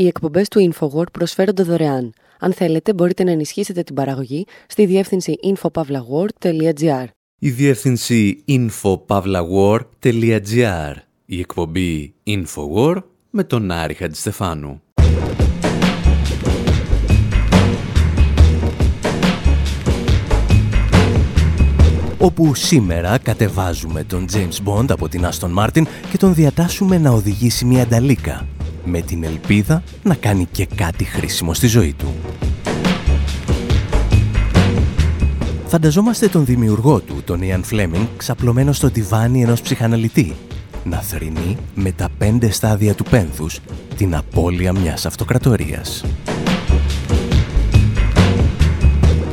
Οι 0.00 0.06
εκπομπές 0.06 0.48
του 0.48 0.72
InfoWord 0.72 1.12
προσφέρονται 1.12 1.62
δωρεάν. 1.62 2.12
Αν 2.38 2.52
θέλετε, 2.52 2.94
μπορείτε 2.94 3.24
να 3.24 3.30
ενισχύσετε 3.30 3.82
την 3.82 3.94
παραγωγή 3.94 4.46
στη 4.66 4.86
διεύθυνση 4.86 5.34
infopavlagor.gr. 5.42 7.04
Η 7.38 7.50
διεύθυνση 7.50 8.44
infopavlagor.gr. 8.48 10.94
Η 11.24 11.38
εκπομπή 11.38 12.14
InfoWord 12.26 13.02
με 13.30 13.44
τον 13.44 13.70
Άρη 13.70 13.94
Χατζηστεφάνου. 13.94 14.82
όπου 22.18 22.54
σήμερα 22.54 23.18
κατεβάζουμε 23.18 24.04
τον 24.04 24.26
James 24.32 24.58
Bond 24.64 24.90
από 24.90 25.08
την 25.08 25.24
Aston 25.24 25.54
Martin 25.58 25.82
και 26.10 26.16
τον 26.16 26.34
διατάσσουμε 26.34 26.98
να 26.98 27.10
οδηγήσει 27.10 27.64
μια 27.64 27.86
νταλίκα, 27.86 28.46
με 28.84 29.00
την 29.00 29.24
ελπίδα 29.24 29.82
να 30.02 30.14
κάνει 30.14 30.48
και 30.52 30.66
κάτι 30.74 31.04
χρήσιμο 31.04 31.54
στη 31.54 31.66
ζωή 31.66 31.94
του. 31.98 32.14
Φανταζόμαστε 35.66 36.28
τον 36.28 36.44
δημιουργό 36.44 37.00
του, 37.00 37.22
τον 37.24 37.40
Ian 37.42 37.60
Fleming, 37.70 38.06
ξαπλωμένο 38.16 38.72
στο 38.72 38.90
τιβάνι 38.90 39.42
ενός 39.42 39.60
ψυχαναλυτή, 39.60 40.34
να 40.84 41.00
θρυνεί 41.00 41.56
με 41.74 41.92
τα 41.92 42.08
πέντε 42.18 42.50
στάδια 42.50 42.94
του 42.94 43.04
πένθους 43.04 43.60
την 43.96 44.14
απώλεια 44.14 44.72
μιας 44.72 45.06
αυτοκρατορίας. 45.06 46.04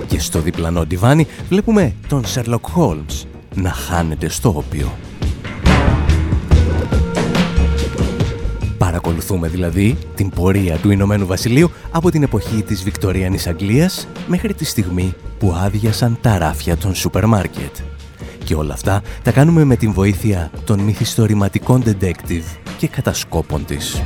Και 0.07 0.19
στο 0.19 0.41
διπλανό 0.41 0.85
τιβάνι 0.85 1.27
βλέπουμε 1.49 1.93
τον 2.07 2.23
Sherlock 2.25 2.61
Holmes 2.75 3.25
να 3.55 3.71
χάνεται 3.71 4.29
στο 4.29 4.53
όπιο. 4.57 4.91
Παρακολουθούμε 8.87 9.47
δηλαδή 9.47 9.97
την 10.15 10.29
πορεία 10.29 10.77
του 10.77 10.89
Ηνωμένου 10.91 11.25
Βασιλείου 11.25 11.71
από 11.91 12.11
την 12.11 12.23
εποχή 12.23 12.63
της 12.63 12.83
Βικτοριανής 12.83 13.47
Αγγλίας 13.47 14.07
μέχρι 14.27 14.53
τη 14.53 14.65
στιγμή 14.65 15.13
που 15.39 15.53
άδειασαν 15.57 16.17
τα 16.21 16.37
ράφια 16.37 16.77
των 16.77 16.95
σούπερ 16.95 17.25
μάρκετ. 17.25 17.75
Και 18.43 18.55
όλα 18.55 18.73
αυτά 18.73 19.01
τα 19.23 19.31
κάνουμε 19.31 19.63
με 19.63 19.75
την 19.75 19.93
βοήθεια 19.93 20.51
των 20.65 20.79
μυθιστορηματικών 20.79 21.83
detective 21.85 22.57
και 22.77 22.87
κατασκόπων 22.87 23.65
της. 23.65 24.01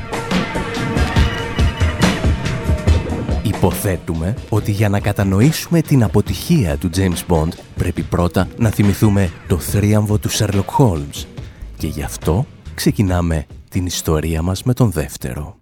Υποθέτουμε 3.44 4.36
ότι 4.50 4.72
για 4.72 4.90
να 4.90 5.00
κατανοήσουμε 5.00 5.82
την 5.82 6.04
αποτυχία 6.04 6.78
του 6.78 6.90
James 6.96 7.26
Bond 7.28 7.52
πρέπει 7.76 8.02
πρώτα 8.02 8.48
να 8.58 8.70
θυμηθούμε 8.70 9.32
το 9.48 9.58
θρίαμβο 9.58 10.18
του 10.18 10.30
Sherlock 10.32 10.78
Holmes 10.78 11.26
και 11.78 11.88
γι' 11.88 12.04
αυτό 12.04 12.46
ξεκινάμε 12.76 13.46
την 13.72 13.86
ιστορία 13.86 14.42
μας 14.42 14.64
με 14.64 14.74
τον 14.74 14.92
δεύτερο. 14.92 15.60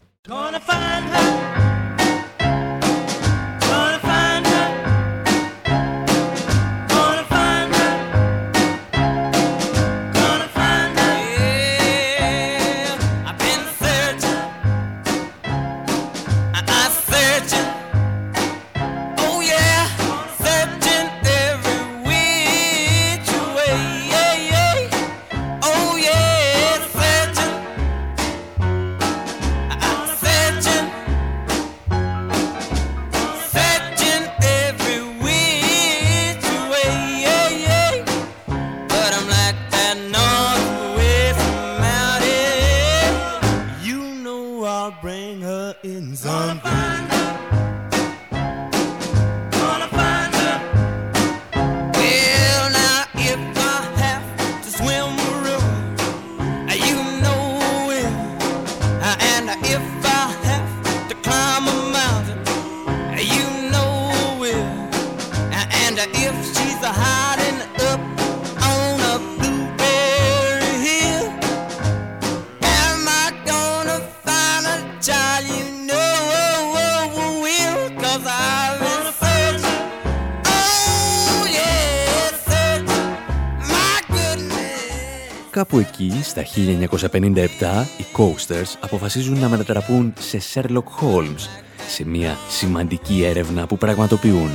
Στα 86.29 86.45
1957, 86.45 87.45
οι 87.97 88.05
Coasters 88.17 88.77
αποφασίζουν 88.79 89.39
να 89.39 89.49
μετατραπούν 89.49 90.13
σε 90.19 90.41
Sherlock 90.53 90.83
Holmes, 91.01 91.47
σε 91.87 92.05
μια 92.05 92.37
σημαντική 92.49 93.23
έρευνα 93.23 93.67
που 93.67 93.77
πραγματοποιούν. 93.77 94.49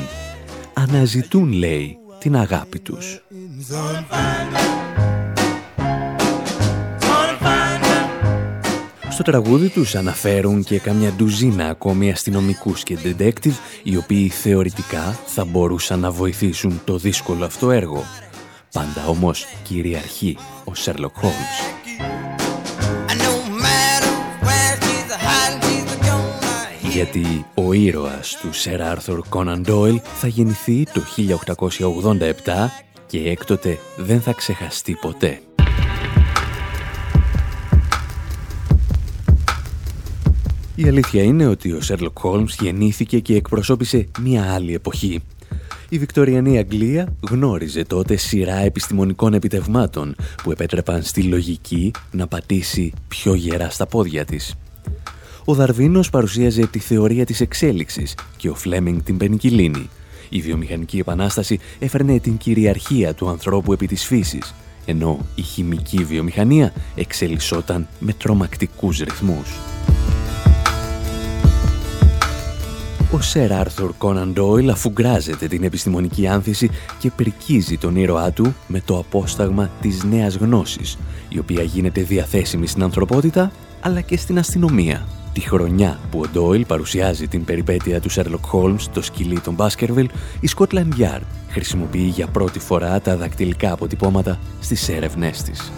Αναζητούν, 0.73 1.53
λέει, 1.53 1.99
την 2.19 2.37
αγάπη 2.37 2.79
τους. 2.79 3.25
Στο 9.11 9.23
τραγούδι 9.23 9.69
τους 9.69 9.95
αναφέρουν 9.95 10.65
και 10.65 10.79
καμιά 10.79 11.13
ντουζίνα 11.13 11.69
ακόμη 11.69 12.11
αστυνομικούς 12.11 12.83
και 12.83 12.99
detective, 13.05 13.55
οι 13.83 13.97
οποίοι 13.97 14.29
θεωρητικά 14.29 15.19
θα 15.27 15.45
μπορούσαν 15.45 16.01
να 16.01 16.11
βοηθήσουν 16.11 16.81
το 16.85 16.99
δύσκολο 16.99 17.45
αυτό 17.45 17.71
έργο. 17.71 18.05
Πάντα 18.73 19.07
όμως 19.07 19.47
κυριαρχεί 19.63 20.37
ο 20.65 20.75
Σέρλοκ 20.75 21.15
Holmes. 21.23 21.75
Γιατί 26.93 27.47
ο 27.55 27.73
ήρωας 27.73 28.37
του 28.41 28.53
Σερ 28.53 28.83
Άρθουρ 28.83 29.21
Κόναν 29.29 29.63
Ντόιλ 29.63 30.01
θα 30.15 30.27
γεννηθεί 30.27 30.85
το 30.85 31.03
1887 31.17 32.29
και 33.07 33.31
έκτοτε 33.31 33.79
δεν 33.97 34.21
θα 34.21 34.33
ξεχαστεί 34.33 34.97
ποτέ. 35.01 35.41
Η 40.77 40.89
αλήθεια 40.89 41.23
είναι 41.23 41.47
ότι 41.47 41.73
ο 41.73 41.81
Σέρλοκ 41.81 42.19
Χόλμς 42.19 42.57
γεννήθηκε 42.61 43.19
και 43.19 43.35
εκπροσώπησε 43.35 44.09
μια 44.21 44.55
άλλη 44.55 44.75
εποχή 44.75 45.23
η 45.89 45.99
Βικτοριανή 45.99 46.59
Αγγλία 46.59 47.17
γνώριζε 47.31 47.85
τότε 47.85 48.17
σειρά 48.17 48.57
επιστημονικών 48.57 49.35
επιτευμάτων 49.35 50.15
που 50.43 50.51
επέτρεπαν 50.51 51.03
στη 51.03 51.23
λογική 51.23 51.91
να 52.11 52.27
πατήσει 52.27 52.93
πιο 53.09 53.35
γερά 53.35 53.71
στα 53.71 53.87
πόδια 53.87 54.25
της. 54.25 54.55
Ο 55.45 55.55
Δαρβίνος 55.55 56.11
παρουσίαζε 56.11 56.67
τη 56.67 56.79
θεωρία 56.79 57.25
της 57.25 57.41
εξέλιξης 57.41 58.15
και 58.37 58.49
ο 58.49 58.55
Φλέμινγκ 58.55 59.01
την 59.01 59.17
πενικυλίνη. 59.17 59.89
Η 60.29 60.41
βιομηχανική 60.41 60.99
επανάσταση 60.99 61.59
έφερνε 61.79 62.19
την 62.19 62.37
κυριαρχία 62.37 63.15
του 63.15 63.29
ανθρώπου 63.29 63.73
επί 63.73 63.87
της 63.87 64.05
φύσης, 64.05 64.55
ενώ 64.85 65.27
η 65.35 65.43
χημική 65.43 66.05
βιομηχανία 66.05 66.73
εξελισσόταν 66.95 67.89
με 67.99 68.13
τρομακτικούς 68.13 68.99
ρυθμούς. 68.99 69.74
Ο 73.15 73.21
Σερ 73.21 73.53
Άρθουρ 73.53 73.93
Κόναν 73.99 74.33
Ντόιλ 74.33 74.71
αφουγκράζεται 74.71 75.47
την 75.47 75.65
επιστημονική 75.65 76.27
άνθηση 76.27 76.71
και 76.99 77.11
πρικίζει 77.11 77.79
τον 77.79 77.97
ήρωά 77.97 78.31
του 78.31 78.55
με 78.67 78.81
το 78.81 78.99
απόσταγμα 78.99 79.71
της 79.81 80.05
νέας 80.05 80.35
γνώσης, 80.37 80.99
η 81.29 81.39
οποία 81.39 81.63
γίνεται 81.63 82.03
διαθέσιμη 82.03 82.67
στην 82.67 82.83
ανθρωπότητα 82.83 83.53
αλλά 83.81 84.01
και 84.01 84.17
στην 84.17 84.39
αστυνομία. 84.39 85.07
Τη 85.33 85.41
χρονιά 85.41 85.99
που 86.11 86.21
ο 86.21 86.29
Ντόιλ 86.33 86.65
παρουσιάζει 86.65 87.29
την 87.29 87.45
περιπέτεια 87.45 88.01
του 88.01 88.09
Σέρλοκ 88.09 88.45
Χόλμς 88.47 88.83
στο 88.83 89.03
σκυλί 89.03 89.41
των 89.41 89.55
Μπάσκερβιλ, 89.55 90.09
η 90.41 90.49
Scotland 90.57 90.99
Yard 90.99 91.23
χρησιμοποιεί 91.49 92.13
για 92.15 92.27
πρώτη 92.27 92.59
φορά 92.59 93.01
τα 93.01 93.17
δακτυλικά 93.17 93.73
αποτυπώματα 93.73 94.39
στις 94.61 94.89
έρευνές 94.89 95.43
της. 95.43 95.73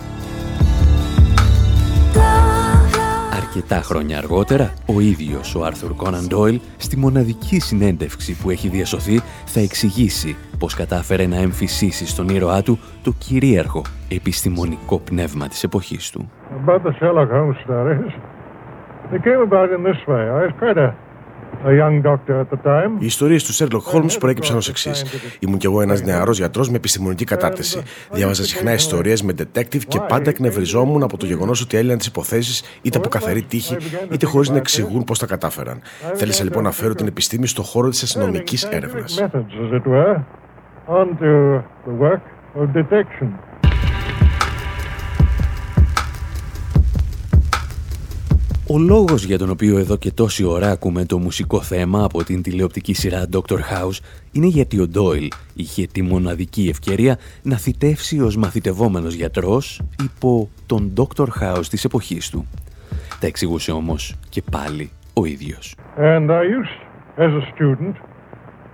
Αρκετά 3.56 3.82
χρόνια 3.82 4.18
αργότερα, 4.18 4.72
ο 4.86 5.00
ίδιος 5.00 5.54
ο 5.54 5.64
Άρθουρ 5.64 5.92
Κόναν 5.92 6.26
Ντόιλ, 6.28 6.60
στη 6.76 6.96
μοναδική 6.98 7.60
συνέντευξη 7.60 8.36
που 8.42 8.50
έχει 8.50 8.68
διασωθεί, 8.68 9.20
θα 9.46 9.60
εξηγήσει 9.60 10.36
πως 10.58 10.74
κατάφερε 10.74 11.26
να 11.26 11.36
εμφυσίσει 11.36 12.06
στον 12.06 12.28
ήρωά 12.28 12.62
του 12.62 12.78
το 13.02 13.12
κυρίαρχο 13.18 13.82
επιστημονικό 14.08 14.98
πνεύμα 14.98 15.48
της 15.48 15.62
εποχής 15.62 16.10
του. 16.10 16.30
It 19.12 19.22
came 19.22 19.42
about 19.50 19.68
in 19.76 19.82
this 19.88 20.00
way. 20.10 20.24
I 20.34 20.38
was 20.44 20.52
quite 20.60 20.78
a 20.86 21.05
οι 22.98 23.06
ιστορίες 23.06 23.44
του 23.44 23.52
Σέρλοκ 23.52 23.82
Χόλμ 23.82 24.06
προέκυψαν 24.18 24.56
ως 24.56 24.68
εξής. 24.68 25.04
Ήμουν 25.40 25.58
κι 25.58 25.66
εγώ 25.66 25.80
ένας 25.80 26.02
νεαρός 26.02 26.38
γιατρός 26.38 26.70
με 26.70 26.76
επιστημονική 26.76 27.24
κατάρτιση. 27.24 27.82
Διάβαζα 28.10 28.44
συχνά 28.44 28.72
ιστορίες 28.72 29.22
με 29.22 29.32
detective 29.38 29.84
και 29.88 30.00
πάντα 30.08 30.30
εκνευριζόμουν 30.30 31.02
από 31.02 31.16
το 31.16 31.26
γεγονός 31.26 31.60
ότι 31.60 31.76
έλυναν 31.76 31.98
τις 31.98 32.06
υποθέσεις 32.06 32.78
είτε 32.82 32.98
από 32.98 33.08
καθαρή 33.08 33.42
τύχη 33.42 33.76
είτε 34.12 34.26
χωρίς 34.26 34.48
να 34.48 34.56
εξηγούν 34.56 35.04
πώς 35.04 35.18
τα 35.18 35.26
κατάφεραν. 35.26 35.80
Θέλησα 36.14 36.44
λοιπόν 36.44 36.62
να 36.62 36.70
φέρω 36.70 36.94
την 36.94 37.06
επιστήμη 37.06 37.46
στο 37.46 37.62
χώρο 37.62 37.88
της 37.88 38.02
αστυνομικής 38.02 38.64
έρευνας. 38.64 39.24
Ο 48.68 48.78
λόγος 48.78 49.24
για 49.24 49.38
τον 49.38 49.50
οποίο 49.50 49.78
εδώ 49.78 49.96
και 49.96 50.12
τόση 50.12 50.44
ώρα 50.44 50.70
ακούμε 50.70 51.04
το 51.04 51.18
μουσικό 51.18 51.60
θέμα 51.60 52.04
από 52.04 52.24
την 52.24 52.42
τηλεοπτική 52.42 52.94
σειρά 52.94 53.24
Dr. 53.32 53.54
House 53.54 53.98
είναι 54.32 54.46
γιατί 54.46 54.80
ο 54.80 54.88
Ντόιλ 54.88 55.28
είχε 55.54 55.86
τη 55.86 56.02
μοναδική 56.02 56.68
ευκαιρία 56.68 57.18
να 57.42 57.56
θητεύσει 57.56 58.20
ως 58.20 58.36
μαθητευόμενος 58.36 59.14
γιατρός 59.14 59.80
υπό 60.02 60.48
τον 60.66 60.92
Dr. 60.96 61.26
House 61.40 61.66
της 61.70 61.84
εποχής 61.84 62.30
του. 62.30 62.46
Τα 63.20 63.26
εξηγούσε 63.26 63.72
όμως 63.72 64.14
και 64.28 64.42
πάλι 64.50 64.90
ο 65.14 65.24
ίδιος. 65.24 65.74
And 65.98 66.30
I 66.30 66.42
used, 66.42 66.78
as 67.16 67.32
a 67.40 67.44
student, 67.54 67.94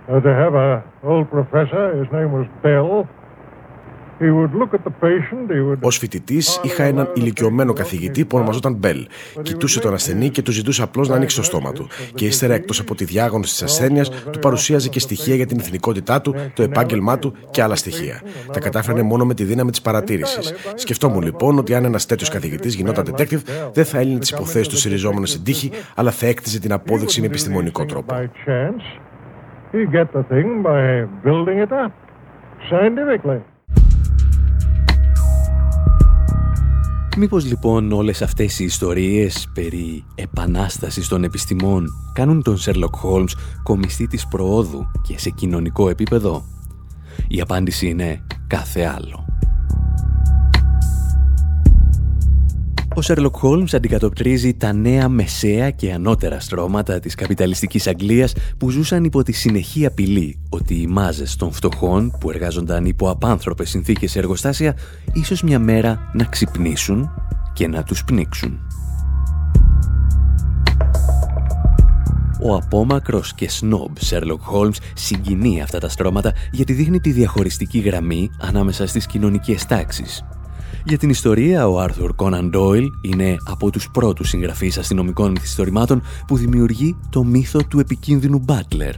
uh, 0.09 0.19
to 0.25 0.31
have 0.41 0.53
a 0.55 0.83
old 1.03 1.27
professor, 1.29 1.83
his 2.01 2.09
name 2.17 2.31
was 2.37 2.47
Bell, 2.63 3.07
Ω 5.81 5.89
φοιτητής 5.89 6.59
είχα 6.63 6.83
έναν 6.83 7.09
ηλικιωμένο 7.13 7.73
καθηγητή 7.73 8.25
που 8.25 8.37
ονομαζόταν 8.37 8.73
Μπέλ. 8.73 9.07
Κοιτούσε 9.41 9.79
τον 9.79 9.93
ασθενή 9.93 10.29
και 10.29 10.41
του 10.41 10.51
ζητούσε 10.51 10.83
απλώς 10.83 11.09
να 11.09 11.15
ανοίξει 11.15 11.35
το 11.35 11.43
στόμα 11.43 11.71
του. 11.71 11.87
Και 12.13 12.25
ύστερα, 12.25 12.53
εκτός 12.53 12.79
από 12.79 12.95
τη 12.95 13.05
διάγνωση 13.05 13.51
της 13.51 13.63
ασθένειας, 13.63 14.09
του 14.09 14.39
παρουσίαζε 14.39 14.89
και 14.89 14.99
στοιχεία 14.99 15.35
για 15.35 15.45
την 15.45 15.59
εθνικότητά 15.59 16.21
του, 16.21 16.35
το 16.53 16.63
επάγγελμά 16.63 17.19
του 17.19 17.33
και 17.51 17.61
άλλα 17.61 17.75
στοιχεία. 17.75 18.21
Τα 18.53 18.59
κατάφερνε 18.59 19.01
μόνο 19.01 19.25
με 19.25 19.33
τη 19.33 19.43
δύναμη 19.43 19.71
της 19.71 19.81
παρατήρησης. 19.81 20.53
Σκεφτόμουν 20.75 21.21
λοιπόν 21.21 21.57
ότι 21.57 21.75
αν 21.75 21.85
ένας 21.85 22.05
τέτοιος 22.05 22.29
καθηγητής 22.29 22.75
γινόταν 22.75 23.05
detective, 23.11 23.41
δεν 23.73 23.85
θα 23.85 23.99
έλυνε 23.99 24.19
τις 24.19 24.29
υποθέσεις 24.29 24.67
του 24.67 24.77
συριζόμενο 24.77 25.25
στην 25.25 25.43
τύχη, 25.43 25.71
αλλά 25.95 26.11
θα 26.11 26.27
έκτιζε 26.27 26.59
την 26.59 26.71
απόδειξη 26.73 27.21
με 27.21 27.25
επιστημονικό 27.27 27.85
τρόπο. 27.85 28.15
Μήπως 37.17 37.45
λοιπόν 37.45 37.91
όλες 37.91 38.21
αυτές 38.21 38.59
οι 38.59 38.63
ιστορίες 38.63 39.49
περί 39.53 40.05
επανάστασης 40.15 41.07
των 41.07 41.23
επιστημών 41.23 41.87
κάνουν 42.13 42.43
τον 42.43 42.57
Σέρλοκ 42.57 42.95
Χόλμς 42.95 43.35
κομιστή 43.63 44.07
της 44.07 44.27
προόδου 44.27 44.91
και 45.01 45.19
σε 45.19 45.29
κοινωνικό 45.29 45.89
επίπεδο; 45.89 46.45
Η 47.27 47.41
απάντηση 47.41 47.87
είναι 47.87 48.25
κάθε 48.47 48.83
άλλο. 48.83 49.32
Ο 52.95 53.01
Σέρλοκ 53.01 53.35
Χόλμς 53.37 53.73
αντικατοπτρίζει 53.73 54.53
τα 54.53 54.73
νέα 54.73 55.09
μεσαία 55.09 55.69
και 55.69 55.93
ανώτερα 55.93 56.39
στρώματα 56.39 56.99
της 56.99 57.15
καπιταλιστικής 57.15 57.87
Αγγλίας 57.87 58.33
που 58.57 58.69
ζούσαν 58.69 59.03
υπό 59.03 59.23
τη 59.23 59.31
συνεχή 59.31 59.85
απειλή 59.85 60.39
ότι 60.49 60.73
οι 60.73 60.87
μάζες 60.87 61.35
των 61.35 61.51
φτωχών 61.51 62.17
που 62.19 62.29
εργάζονταν 62.29 62.85
υπό 62.85 63.09
απάνθρωπες 63.09 63.69
συνθήκες 63.69 64.11
σε 64.11 64.19
εργοστάσια 64.19 64.77
ίσως 65.13 65.43
μια 65.43 65.59
μέρα 65.59 66.11
να 66.13 66.23
ξυπνήσουν 66.23 67.09
και 67.53 67.67
να 67.67 67.83
τους 67.83 68.03
πνίξουν. 68.03 68.59
Ο 72.41 72.55
απόμακρος 72.55 73.33
και 73.33 73.49
σνομπ 73.49 73.95
Σέρλοκ 73.99 74.41
Χόλμς 74.41 74.79
συγκινεί 74.93 75.61
αυτά 75.61 75.79
τα 75.79 75.89
στρώματα 75.89 76.33
γιατί 76.51 76.73
δείχνει 76.73 76.99
τη 76.99 77.11
διαχωριστική 77.11 77.79
γραμμή 77.79 78.29
ανάμεσα 78.41 78.87
στις 78.87 79.05
κοινωνικές 79.05 79.65
τάξεις 79.65 80.23
για 80.85 80.97
την 80.97 81.09
ιστορία, 81.09 81.67
ο 81.67 81.79
Άρθουρ 81.79 82.15
Κόναν 82.15 82.49
Ντόιλ 82.49 82.89
είναι 83.01 83.35
από 83.45 83.71
τους 83.71 83.89
πρώτους 83.91 84.29
συγγραφείς 84.29 84.77
αστυνομικών 84.77 85.31
μυθιστορημάτων 85.31 86.01
που 86.27 86.37
δημιουργεί 86.37 86.95
το 87.09 87.23
μύθο 87.23 87.63
του 87.63 87.79
επικίνδυνου 87.79 88.39
Μπάτλερ, 88.39 88.95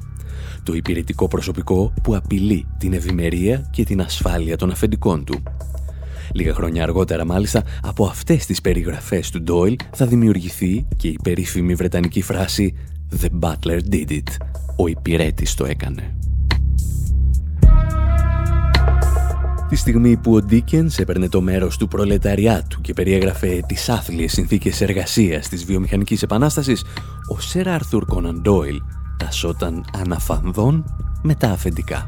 το 0.63 0.73
υπηρετικό 0.73 1.27
προσωπικό 1.27 1.93
που 2.03 2.15
απειλεί 2.15 2.65
την 2.77 2.93
ευημερία 2.93 3.69
και 3.71 3.83
την 3.83 4.01
ασφάλεια 4.01 4.57
των 4.57 4.71
αφεντικών 4.71 5.23
του. 5.23 5.43
Λίγα 6.33 6.53
χρόνια 6.53 6.83
αργότερα 6.83 7.25
μάλιστα 7.25 7.63
από 7.81 8.05
αυτές 8.05 8.45
τις 8.45 8.61
περιγραφές 8.61 9.29
του 9.29 9.41
Ντόιλ 9.41 9.75
θα 9.91 10.05
δημιουργηθεί 10.05 10.87
και 10.97 11.07
η 11.07 11.19
περίφημη 11.23 11.75
βρετανική 11.75 12.21
φράση 12.21 12.75
«The 13.21 13.27
Butler 13.39 13.79
did 13.91 14.09
it», 14.09 14.27
ο 14.77 14.87
υπηρέτης 14.87 15.53
το 15.53 15.65
έκανε. 15.65 16.15
Τη 19.69 19.75
στιγμή 19.75 20.17
που 20.17 20.33
ο 20.33 20.41
Ντίκενς 20.41 20.99
έπαιρνε 20.99 21.29
το 21.29 21.41
μέρος 21.41 21.77
του 21.77 21.87
προλεταριάτου 21.87 22.81
και 22.81 22.93
περιέγραφε 22.93 23.59
τις 23.67 23.89
άθλιες 23.89 24.31
συνθήκες 24.31 24.81
εργασίας 24.81 25.49
της 25.49 25.65
βιομηχανικής 25.65 26.21
επανάστασης, 26.21 26.83
ο 27.27 27.39
Σερ 27.39 27.67
Άρθουρ 27.67 28.05
Κόναν 28.05 28.41
Ντόιλ 28.41 28.81
τασόταν 29.17 29.85
αναφανδόν 29.93 30.83
με 31.21 31.35
τα 31.35 31.49
αφεντικά. 31.49 32.07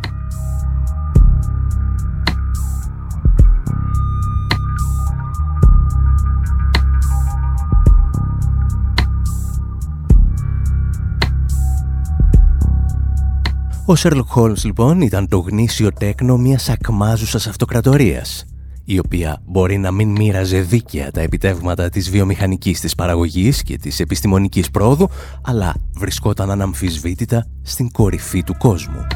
Ο 13.90 13.96
Σέρλοκ 13.96 14.28
Χόλμς 14.30 14.64
λοιπόν 14.64 15.02
ήταν 15.02 15.28
το 15.28 15.38
γνήσιο 15.38 15.94
τέκνο 15.94 16.38
μιας 16.38 16.70
ακμάζουσας 16.70 17.48
αυτοκρατορίας 17.48 18.46
η 18.86 19.00
οποία 19.00 19.42
μπορεί 19.46 19.78
να 19.78 19.92
μην 19.92 20.10
μοίραζε 20.10 20.60
δίκαια 20.60 21.12
τα 21.12 21.22
επιτεύγματα 21.22 21.90
της 21.90 22.10
βιομηχανικής 22.10 22.80
της 22.80 22.96
παραγωγής 22.96 23.64
και 23.64 23.78
της 23.78 24.00
επιστημονικής 24.00 24.70
πρόοδου, 24.70 25.10
αλλά 25.42 25.74
βρισκόταν 25.96 26.52
αναμφισβήτητα 26.52 27.48
στην 27.62 27.92
κορυφή 27.92 28.44
του 28.44 28.56
κόσμου. 28.58 29.08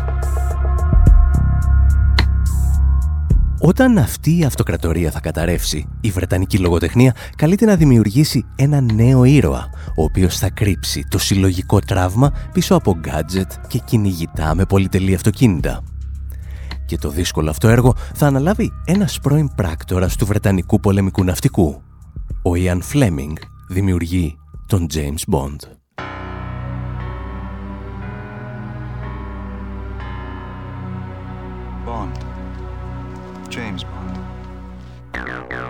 Όταν 3.64 3.98
αυτή 3.98 4.38
η 4.38 4.44
αυτοκρατορία 4.44 5.12
θα 5.12 5.20
καταρρεύσει, 5.20 5.88
η 6.02 6.10
Βρετανική 6.10 6.58
λογοτεχνία 6.58 7.16
καλείται 7.36 7.66
να 7.66 7.76
δημιουργήσει 7.76 8.46
ένα 8.56 8.82
νέο 8.82 9.24
ήρωα, 9.24 9.70
ο 9.96 10.04
οποίος 10.04 10.38
θα 10.38 10.50
κρύψει 10.50 11.06
το 11.10 11.18
συλλογικό 11.18 11.80
τραύμα 11.80 12.32
πίσω 12.54 12.76
από 12.76 12.96
γκάτζετ 13.00 13.52
και 13.68 13.80
κυνηγητά 13.86 14.56
με 14.56 14.66
πολυτελή 14.66 15.14
αυτοκίνητα. 15.14 15.84
Και 16.86 16.98
το 16.98 17.10
δύσκολο 17.10 17.50
αυτό 17.50 17.68
έργο 17.68 17.96
θα 18.14 18.28
αναλάβει 18.28 18.72
ένας 18.86 19.20
πρώην 19.20 19.50
πράκτορας 19.56 20.16
του 20.16 20.26
Βρετανικού 20.26 20.80
πολεμικού 20.80 21.24
ναυτικού. 21.24 21.82
Ο 22.42 22.56
Ιαν 22.56 22.82
Φλέμινγκ 22.82 23.36
δημιουργεί 23.70 24.38
τον 24.68 24.88
James 24.94 25.34
Bond. 25.34 25.58
James 33.52 33.84
Bond. 33.84 35.61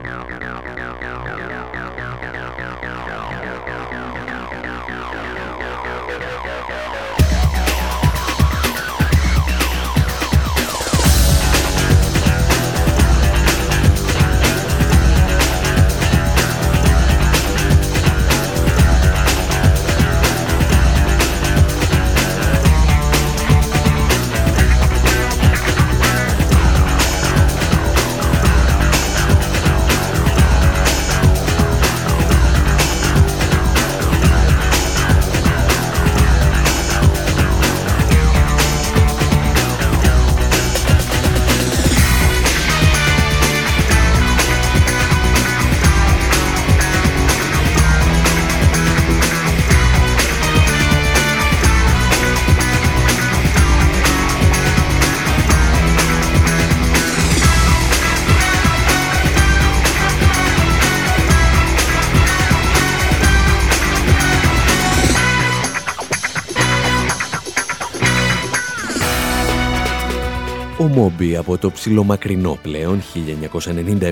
Μόμπι 71.01 71.35
από 71.35 71.57
το 71.57 71.71
ψιλομακρινό 71.71 72.57
πλέον 72.61 73.01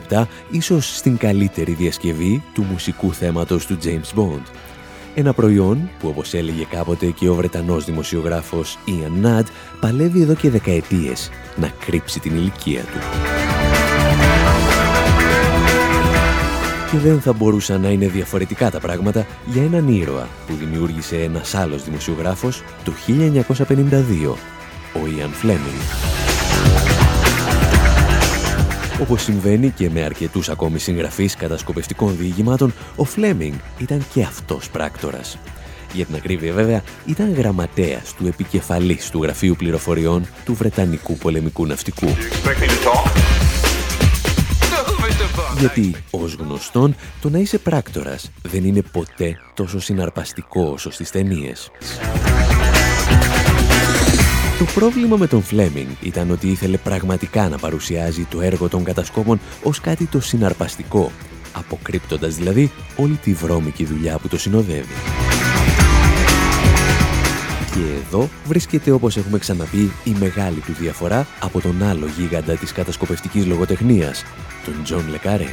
1997, 0.09 0.23
ίσως 0.49 0.97
στην 0.97 1.17
καλύτερη 1.17 1.73
διασκευή 1.73 2.43
του 2.53 2.65
μουσικού 2.71 3.13
θέματος 3.13 3.65
του 3.65 3.77
James 3.83 4.19
Bond. 4.19 4.43
Ένα 5.15 5.33
προϊόν 5.33 5.89
που 5.99 6.07
όπως 6.07 6.33
έλεγε 6.33 6.65
κάποτε 6.69 7.05
και 7.05 7.29
ο 7.29 7.33
Βρετανός 7.33 7.85
δημοσιογράφος 7.85 8.77
Ian 8.87 9.25
Nudd 9.25 9.45
παλεύει 9.79 10.21
εδώ 10.21 10.33
και 10.33 10.49
δεκαετίες 10.49 11.29
να 11.55 11.71
κρύψει 11.85 12.19
την 12.19 12.35
ηλικία 12.35 12.81
του. 12.81 12.99
Και 16.91 16.97
δεν 16.97 17.21
θα 17.21 17.33
μπορούσαν 17.33 17.81
να 17.81 17.89
είναι 17.89 18.07
διαφορετικά 18.07 18.71
τα 18.71 18.79
πράγματα 18.79 19.25
για 19.45 19.63
έναν 19.63 19.87
ήρωα 19.87 20.27
που 20.47 20.53
δημιούργησε 20.53 21.17
ένας 21.17 21.55
άλλος 21.55 21.83
δημοσιογράφος 21.83 22.63
το 22.83 22.91
1952, 22.91 24.35
ο 24.93 25.17
Ιαν 25.17 25.29
Φλέμινγκ. 25.29 26.28
Όπως 29.01 29.23
συμβαίνει 29.23 29.69
και 29.69 29.89
με 29.89 30.03
αρκετούς 30.03 30.49
ακόμη 30.49 30.79
συγγραφείς 30.79 31.35
κατασκοπευτικών 31.35 32.17
διηγημάτων, 32.17 32.73
ο 32.95 33.03
Φλέμινγκ 33.03 33.53
ήταν 33.77 34.05
και 34.13 34.23
αυτός 34.23 34.69
πράκτορας. 34.69 35.37
Για 35.93 36.05
την 36.05 36.15
ακρίβεια 36.15 36.53
βέβαια, 36.53 36.83
ήταν 37.05 37.33
γραμματέας 37.33 38.13
του 38.13 38.27
επικεφαλής 38.27 39.09
του 39.09 39.23
Γραφείου 39.23 39.55
Πληροφοριών 39.57 40.27
του 40.45 40.53
Βρετανικού 40.53 41.17
Πολεμικού 41.17 41.65
Ναυτικού. 41.65 42.07
Γιατί, 45.59 45.95
ως 46.09 46.33
γνωστόν, 46.33 46.95
το 47.21 47.29
να 47.29 47.37
είσαι 47.39 47.57
πράκτορας 47.57 48.31
δεν 48.41 48.63
είναι 48.63 48.81
ποτέ 48.91 49.37
τόσο 49.53 49.79
συναρπαστικό 49.79 50.69
όσο 50.73 50.91
στις 50.91 51.11
ταινίες. 51.11 51.71
Το 54.59 54.65
πρόβλημα 54.65 55.17
με 55.17 55.27
τον 55.27 55.41
Φλέμινγκ 55.41 55.87
ήταν 56.01 56.31
ότι 56.31 56.47
ήθελε 56.47 56.77
πραγματικά 56.77 57.49
να 57.49 57.57
παρουσιάζει 57.57 58.23
το 58.23 58.41
έργο 58.41 58.67
των 58.67 58.83
κατασκόπων 58.83 59.39
ως 59.63 59.79
κάτι 59.79 60.05
το 60.05 60.21
συναρπαστικό, 60.21 61.11
αποκρύπτοντας 61.53 62.35
δηλαδή 62.35 62.71
όλη 62.95 63.15
τη 63.15 63.33
βρώμικη 63.33 63.85
δουλειά 63.85 64.17
που 64.17 64.27
το 64.27 64.37
συνοδεύει. 64.37 64.93
Και 67.73 68.05
εδώ 68.05 68.29
βρίσκεται 68.45 68.91
όπως 68.91 69.17
έχουμε 69.17 69.37
ξαναπεί 69.37 69.91
η 70.03 70.15
μεγάλη 70.19 70.59
του 70.59 70.73
διαφορά 70.73 71.27
από 71.39 71.61
τον 71.61 71.83
άλλο 71.83 72.05
γίγαντα 72.17 72.53
της 72.53 72.71
κατασκοπευτικής 72.71 73.45
λογοτεχνίας, 73.45 74.23
τον 74.65 74.83
Τζον 74.83 75.09
Λε 75.09 75.20
Καρέ. 75.20 75.47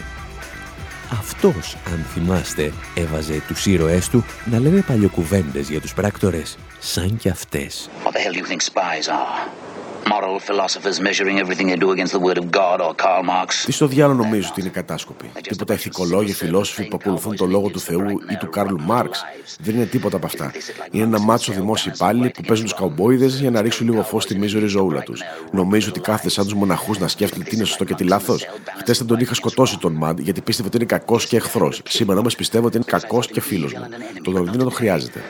Αυτός, 1.11 1.77
αν 1.93 2.05
θυμάστε, 2.13 2.73
έβαζε 2.95 3.43
τους 3.47 3.67
ήρωές 3.67 4.09
του 4.09 4.25
να 4.45 4.59
λένε 4.59 4.81
παλιοκουβέντες 4.81 5.69
για 5.69 5.81
τους 5.81 5.95
πράκτορες, 5.95 6.59
σαν 6.79 7.17
κι 7.17 7.29
αυτές. 7.29 7.89
What 8.05 8.13
the 8.13 8.19
hell 8.19 8.33
do 8.33 8.39
you 8.39 8.47
think 8.47 8.61
spies 8.61 9.09
are? 9.09 9.66
Moral 10.13 10.39
philosophers 10.39 10.97
measuring 11.01 11.37
everything 11.39 11.67
they 11.73 11.79
do 11.85 11.91
against 11.97 12.13
the 12.17 12.23
word 12.27 12.39
of 12.43 12.47
God 12.61 12.79
or 12.81 12.93
Karl 12.95 13.25
Marx. 13.25 13.49
Τι 13.65 13.73
στο 13.73 13.87
διάλογο 13.87 14.23
νομίζω 14.23 14.49
ότι 14.51 14.61
είναι 14.61 14.71
κατάσκοποι. 14.71 15.31
Τίποτα 15.43 15.75
ηθικολόγοι, 15.75 16.33
φιλόσοφοι 16.33 16.89
που 16.89 16.99
ακολουθούν 17.01 17.37
το 17.37 17.47
λόγο 17.47 17.69
του 17.69 17.81
Θεού 17.81 18.09
ή 18.31 18.37
του 18.39 18.51
Κάρλου 18.51 18.81
Μάρξ. 18.81 19.25
Δεν 19.61 19.75
είναι 19.75 19.85
τίποτα 19.85 20.17
από 20.17 20.27
αυτά. 20.27 20.53
Είναι 20.91 21.05
ένα 21.05 21.21
μάτσο 21.21 21.53
δημόσιοι 21.53 21.93
υπάλληλοι 21.95 22.31
που 22.31 22.43
παίζουν 22.43 22.65
τους 22.65 22.75
καουμπόιδες 22.75 23.41
για 23.41 23.51
να 23.51 23.63
ρίξουν 23.63 23.89
λίγο 23.89 24.03
φως 24.03 24.23
στη 24.23 24.39
μίζωρη 24.39 24.67
ζωούλα 24.67 25.03
τους. 25.03 25.23
Νομίζω 25.51 25.89
ότι 25.89 26.01
κάθεται 26.01 26.29
σαν 26.29 26.45
τους 26.45 26.55
μοναχούς 26.55 26.99
να 26.99 27.09
σκέφτεται 27.09 27.45
τι 27.45 27.57
είναι 27.57 27.65
σωστό 27.65 27.85
και 27.85 27.95
τι 27.95 28.05
λάθος. 28.05 28.47
Χτες 28.79 28.99
δεν 28.99 29.07
τον 29.07 29.19
είχα 29.19 29.35
σκοτώσει 29.35 29.79
τον 29.79 29.93
Μαντ 29.93 30.19
γιατί 30.19 30.41
πίστευε 30.41 30.69
ότι 30.69 30.77
είναι 30.77 30.87
κακός 30.87 31.27
και 31.27 31.37
εχθρός. 31.37 31.83
Σήμερα 31.89 32.19
όμως 32.19 32.35
πιστεύω 32.35 32.67
ότι 32.67 32.77
είναι 32.77 32.87
κακός 32.89 33.27
και 33.27 33.41
φίλος 33.41 33.73
μου. 33.73 33.87
Το 34.23 34.31
Λονδίνο 34.31 34.65
το 34.65 34.71
χρειάζεται. 34.71 35.23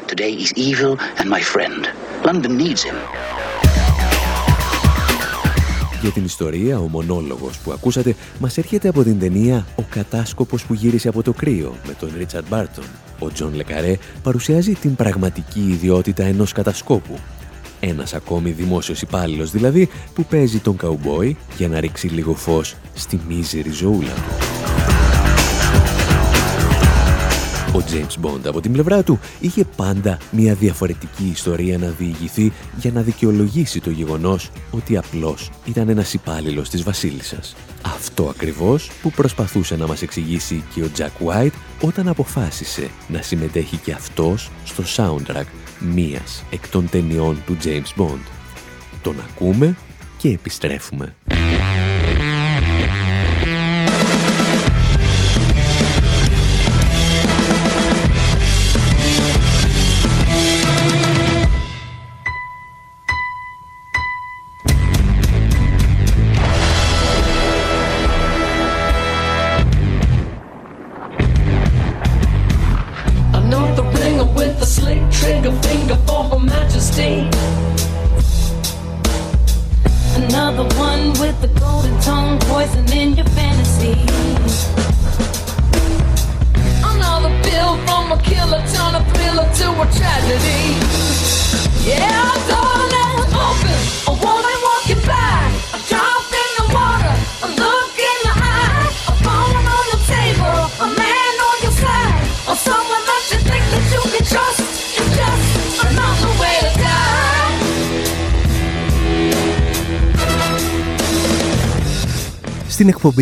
Για 6.07 6.15
την 6.15 6.25
ιστορία, 6.25 6.79
ο 6.79 6.89
μονόλογος 6.89 7.59
που 7.59 7.73
ακούσατε 7.73 8.15
μας 8.39 8.59
έρχεται 8.59 8.89
από 8.89 9.03
την 9.03 9.19
ταινία 9.19 9.67
«Ο 9.77 9.83
κατάσκοπος 9.91 10.65
που 10.65 10.75
γύρισε 10.75 11.09
από 11.09 11.23
το 11.23 11.33
κρύο» 11.33 11.75
με 11.87 11.93
τον 11.99 12.11
Ρίτσαρντ 12.17 12.47
Μπάρτον. 12.49 12.85
Ο 13.19 13.33
Τζον 13.33 13.55
Λε 13.55 13.69
Καρέ 13.69 13.99
παρουσιάζει 14.23 14.73
την 14.73 14.95
πραγματική 14.95 15.61
ιδιότητα 15.61 16.25
ενός 16.25 16.53
κατασκόπου. 16.53 17.19
Ένας 17.81 18.15
ακόμη 18.15 18.51
δημόσιος 18.51 19.03
υπάλληλος 19.03 19.51
δηλαδή 19.51 19.89
που 20.15 20.25
παίζει 20.25 20.59
τον 20.59 20.77
καουμπόι 20.77 21.37
για 21.57 21.69
να 21.69 21.81
ρίξει 21.81 22.07
λίγο 22.07 22.35
φως 22.35 22.77
στη 22.95 23.21
μίζερη 23.29 23.71
ζωούλα 23.71 24.15
του. 24.15 25.16
Ο 27.77 27.83
James 27.93 28.27
Bond 28.27 28.47
από 28.47 28.61
την 28.61 28.73
πλευρά 28.73 29.03
του 29.03 29.19
είχε 29.41 29.65
πάντα 29.77 30.19
μια 30.31 30.55
διαφορετική 30.55 31.25
ιστορία 31.33 31.79
να 31.79 31.89
διηγηθεί 31.89 32.53
για 32.77 32.93
να 32.93 33.01
δικαιολογήσει 33.01 33.81
το 33.81 33.91
γεγονός 33.91 34.51
ότι 34.71 34.97
απλώς 34.97 35.51
ήταν 35.65 35.89
ένας 35.89 36.15
υπάλληλος 36.15 36.71
της 36.71 36.83
βασίλισσας. 36.83 37.57
Αυτό 37.83 38.29
ακριβώς 38.29 38.91
που 39.03 39.11
προσπαθούσε 39.11 39.77
να 39.77 39.87
μας 39.87 40.03
εξηγήσει 40.03 40.65
και 40.75 40.83
ο 40.83 40.89
Jack 40.99 41.27
White 41.27 41.53
όταν 41.81 42.09
αποφάσισε 42.09 42.91
να 43.09 43.23
συμμετέχει 43.23 43.77
και 43.77 43.93
αυτός 43.93 44.51
στο 44.65 44.83
soundtrack 44.97 45.47
μίας 45.95 46.45
εκ 46.51 46.69
των 46.69 46.89
ταινιών 46.91 47.43
του 47.47 47.57
James 47.65 48.03
Bond. 48.03 48.23
Τον 49.03 49.17
ακούμε 49.21 49.77
και 50.19 50.29
επιστρέφουμε. 50.29 51.15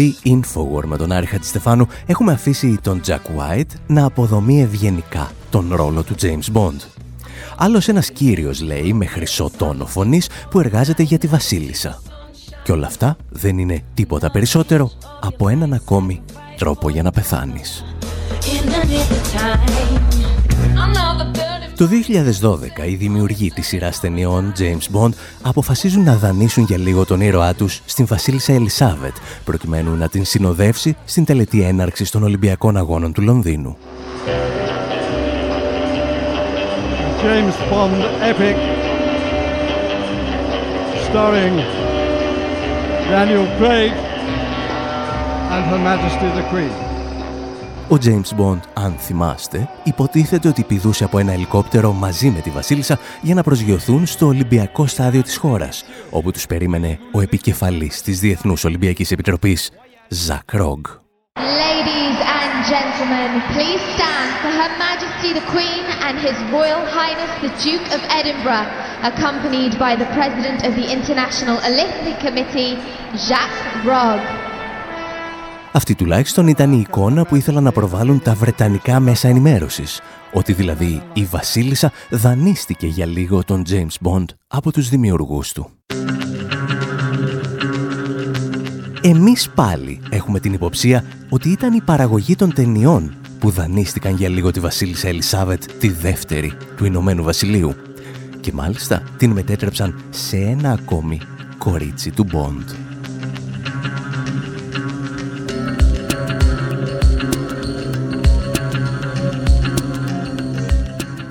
Εκπομπή 0.01 0.17
Infowar 0.25 0.85
με 0.85 0.97
τον 0.97 1.13
Άρη 1.13 1.27
Χατζηστεφάνου 1.27 1.87
έχουμε 2.07 2.33
αφήσει 2.33 2.79
τον 2.83 3.01
Jack 3.07 3.13
White 3.13 3.71
να 3.87 4.05
αποδομεί 4.05 4.63
ευγενικά 4.63 5.31
τον 5.51 5.75
ρόλο 5.75 6.03
του 6.03 6.15
James 6.21 6.53
Bond. 6.53 6.81
Άλλος 7.57 7.89
ένας 7.89 8.11
κύριος 8.11 8.61
λέει 8.63 8.93
με 8.93 9.07
χρυσό 9.07 9.51
τόνο 9.57 9.87
φωνής 9.87 10.29
που 10.51 10.61
εργάζεται 10.61 11.03
για 11.03 11.19
τη 11.19 11.27
Βασίλισσα. 11.27 12.03
Και 12.65 12.73
όλα 12.73 12.87
αυτά 12.87 13.17
δεν 13.29 13.59
είναι 13.59 13.83
τίποτα 13.95 14.31
περισσότερο 14.31 14.91
από 15.21 15.49
έναν 15.49 15.73
ακόμη 15.73 16.23
τρόπο 16.57 16.89
για 16.89 17.03
να 17.03 17.11
πεθάνεις. 17.11 17.85
Το 21.77 21.89
2012 22.83 22.87
οι 22.89 22.95
δημιουργοί 22.95 23.51
της 23.51 23.67
σειράς 23.67 24.01
ταινιών 24.01 24.53
James 24.59 24.97
Bond 24.97 25.11
αποφασίζουν 25.43 26.05
να 26.05 26.15
δανείσουν 26.15 26.65
για 26.65 26.79
λίγο 26.79 27.05
τον 27.05 27.21
ήρωά 27.21 27.55
τους 27.55 27.81
στην 27.85 28.07
Βασίλισσα 28.07 28.53
Ελισάβετ 28.53 29.15
προκειμένου 29.45 29.97
να 29.97 30.09
την 30.09 30.25
συνοδεύσει 30.25 30.97
στην 31.05 31.25
τελετή 31.25 31.63
έναρξης 31.63 32.11
των 32.11 32.23
Ολυμπιακών 32.23 32.77
Αγώνων 32.77 33.13
του 33.13 33.23
Λονδίνου. 33.23 33.77
James 37.23 37.57
Bond 37.71 38.01
epic 38.31 38.57
starring 41.09 41.57
Daniel 43.11 43.47
Craig 43.59 43.93
and 45.55 45.63
Her 45.71 45.81
Majesty 45.89 46.29
the 46.39 46.47
Queen. 46.53 46.84
Ο 47.91 47.97
James 48.05 48.41
Bond, 48.41 48.61
αν 48.75 48.95
θυμάστε, 48.99 49.69
υποτίθεται 49.83 50.49
ότι 50.49 50.63
πηδούσε 50.63 51.05
από 51.05 51.19
ένα 51.19 51.33
ελικόπτερο 51.33 51.93
μαζί 51.93 52.31
με 52.31 52.41
τη 52.41 52.51
Βασίλισσα 52.51 52.99
για 53.23 53.35
να 53.35 53.43
προσγειωθούν 53.43 54.07
στο 54.07 54.27
Ολυμπιακό 54.27 54.87
στάδιο 54.87 55.23
της 55.23 55.37
χώρας, 55.37 55.85
όπου 56.11 56.31
τους 56.31 56.47
περίμενε 56.47 56.99
ο 57.13 57.21
επικεφαλής 57.21 58.03
της 58.03 58.21
Διεθνούς 58.21 58.65
Ολυμπιακής 58.65 59.11
Επιτροπής, 59.11 59.71
Ζακ 60.09 60.53
Ρόγκ. 60.53 60.85
Ladies 61.67 62.19
and 62.41 62.55
gentlemen, 62.75 63.31
please 63.55 63.83
stand 63.97 64.29
for 64.43 64.53
Her 64.61 64.71
Majesty 64.87 65.31
the 65.39 65.47
Queen 65.55 65.85
and 66.07 66.17
His 66.27 66.37
Royal 66.57 66.83
Highness 66.99 67.33
the 67.45 67.53
Duke 67.65 67.89
of 67.97 68.01
Edinburgh. 68.19 68.69
accompanied 69.05 69.79
by 69.79 69.95
the 69.95 70.07
president 70.19 70.65
of 70.65 70.75
the 70.75 70.91
International 70.91 71.59
Olympic 71.71 72.19
Committee, 72.21 72.73
Jacques 73.29 73.85
Rogge. 73.85 74.54
Αυτή 75.77 75.95
τουλάχιστον 75.95 76.49
ήταν 76.49 76.73
η 76.73 76.85
εικόνα 76.87 77.25
που 77.25 77.37
ήθελαν 77.37 77.63
να 77.63 77.73
προβάλλουν 77.73 78.23
τα 78.23 78.35
βρετανικά 78.35 79.01
μέσα 79.01 79.29
ενημέρωσης, 79.29 80.01
ότι 80.33 80.53
δηλαδή 80.53 81.03
η 81.13 81.25
Βασίλισσα 81.25 81.93
δανείστηκε 82.11 82.87
για 82.87 83.07
λίγο 83.07 83.45
τον 83.45 83.63
James 83.69 84.09
Bond 84.09 84.25
από 84.47 84.73
τους 84.73 84.89
δημιουργούς 84.89 85.53
του. 85.53 85.71
Εμείς 89.03 89.51
πάλι 89.55 90.01
έχουμε 90.11 90.41
την 90.41 90.53
υποψία 90.53 91.05
ότι 91.29 91.49
ήταν 91.49 91.73
η 91.73 91.81
παραγωγή 91.81 92.37
των 92.37 92.55
ταινιών 92.55 93.15
που 93.39 93.51
δανείστηκαν 93.51 94.15
για 94.15 94.29
λίγο 94.29 94.51
τη 94.51 94.61
Βασίλισσα 94.61 95.09
Ελισάβετ 95.09 95.65
τη 95.79 95.89
δεύτερη 95.89 96.53
του 96.77 96.85
Ηνωμένου 96.85 97.23
Βασιλείου 97.23 97.75
και 98.41 98.53
μάλιστα 98.53 99.03
την 99.17 99.31
μετέτρεψαν 99.31 100.03
σε 100.11 100.37
ένα 100.37 100.71
ακόμη 100.71 101.21
κορίτσι 101.59 102.11
του 102.11 102.25
Μποντ. 102.25 102.71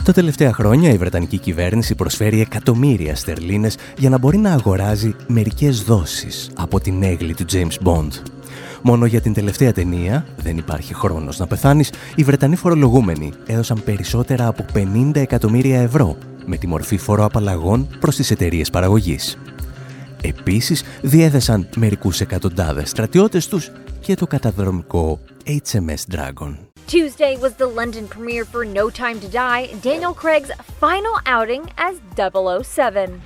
Τα 0.03 0.13
τελευταία 0.13 0.53
χρόνια 0.53 0.91
η 0.91 0.97
Βρετανική 0.97 1.37
κυβέρνηση 1.37 1.95
προσφέρει 1.95 2.41
εκατομμύρια 2.41 3.15
στερλίνες 3.15 3.77
για 3.97 4.09
να 4.09 4.17
μπορεί 4.17 4.37
να 4.37 4.51
αγοράζει 4.51 5.15
μερικές 5.27 5.81
δόσεις 5.83 6.49
από 6.55 6.79
την 6.79 7.03
έγκλη 7.03 7.33
του 7.33 7.45
James 7.51 7.87
Bond. 7.87 8.09
Μόνο 8.81 9.05
για 9.05 9.21
την 9.21 9.33
τελευταία 9.33 9.71
ταινία, 9.71 10.25
δεν 10.37 10.57
υπάρχει 10.57 10.93
χρόνος 10.93 11.39
να 11.39 11.47
πεθάνεις, 11.47 11.91
οι 12.15 12.23
Βρετανοί 12.23 12.55
φορολογούμενοι 12.55 13.31
έδωσαν 13.45 13.83
περισσότερα 13.83 14.47
από 14.47 14.65
50 14.73 15.11
εκατομμύρια 15.15 15.81
ευρώ 15.81 16.17
με 16.45 16.57
τη 16.57 16.67
μορφή 16.67 16.97
φοροαπαλλαγών 16.97 17.87
προς 17.99 18.15
τις 18.15 18.31
εταιρείες 18.31 18.69
παραγωγής. 18.69 19.37
Επίσης, 20.21 20.83
διέδεσαν 21.01 21.67
μερικούς 21.75 22.21
εκατοντάδες 22.21 22.89
στρατιώτες 22.89 23.47
τους 23.47 23.71
και 23.99 24.15
το 24.15 24.27
καταδρομικό 24.27 25.19
HMS 25.45 26.15
Dragon. 26.15 26.72
Tuesday 26.94 27.36
was 27.44 27.52
the 27.62 27.70
London 27.80 28.04
premiere 28.14 28.44
for 28.52 28.62
No 28.78 28.84
Time 29.02 29.18
to 29.24 29.28
Die, 29.28 29.62
Daniel 29.88 30.14
Craig's 30.22 30.50
final 30.84 31.16
outing 31.36 31.62
as 31.88 31.94
007. 32.16 33.20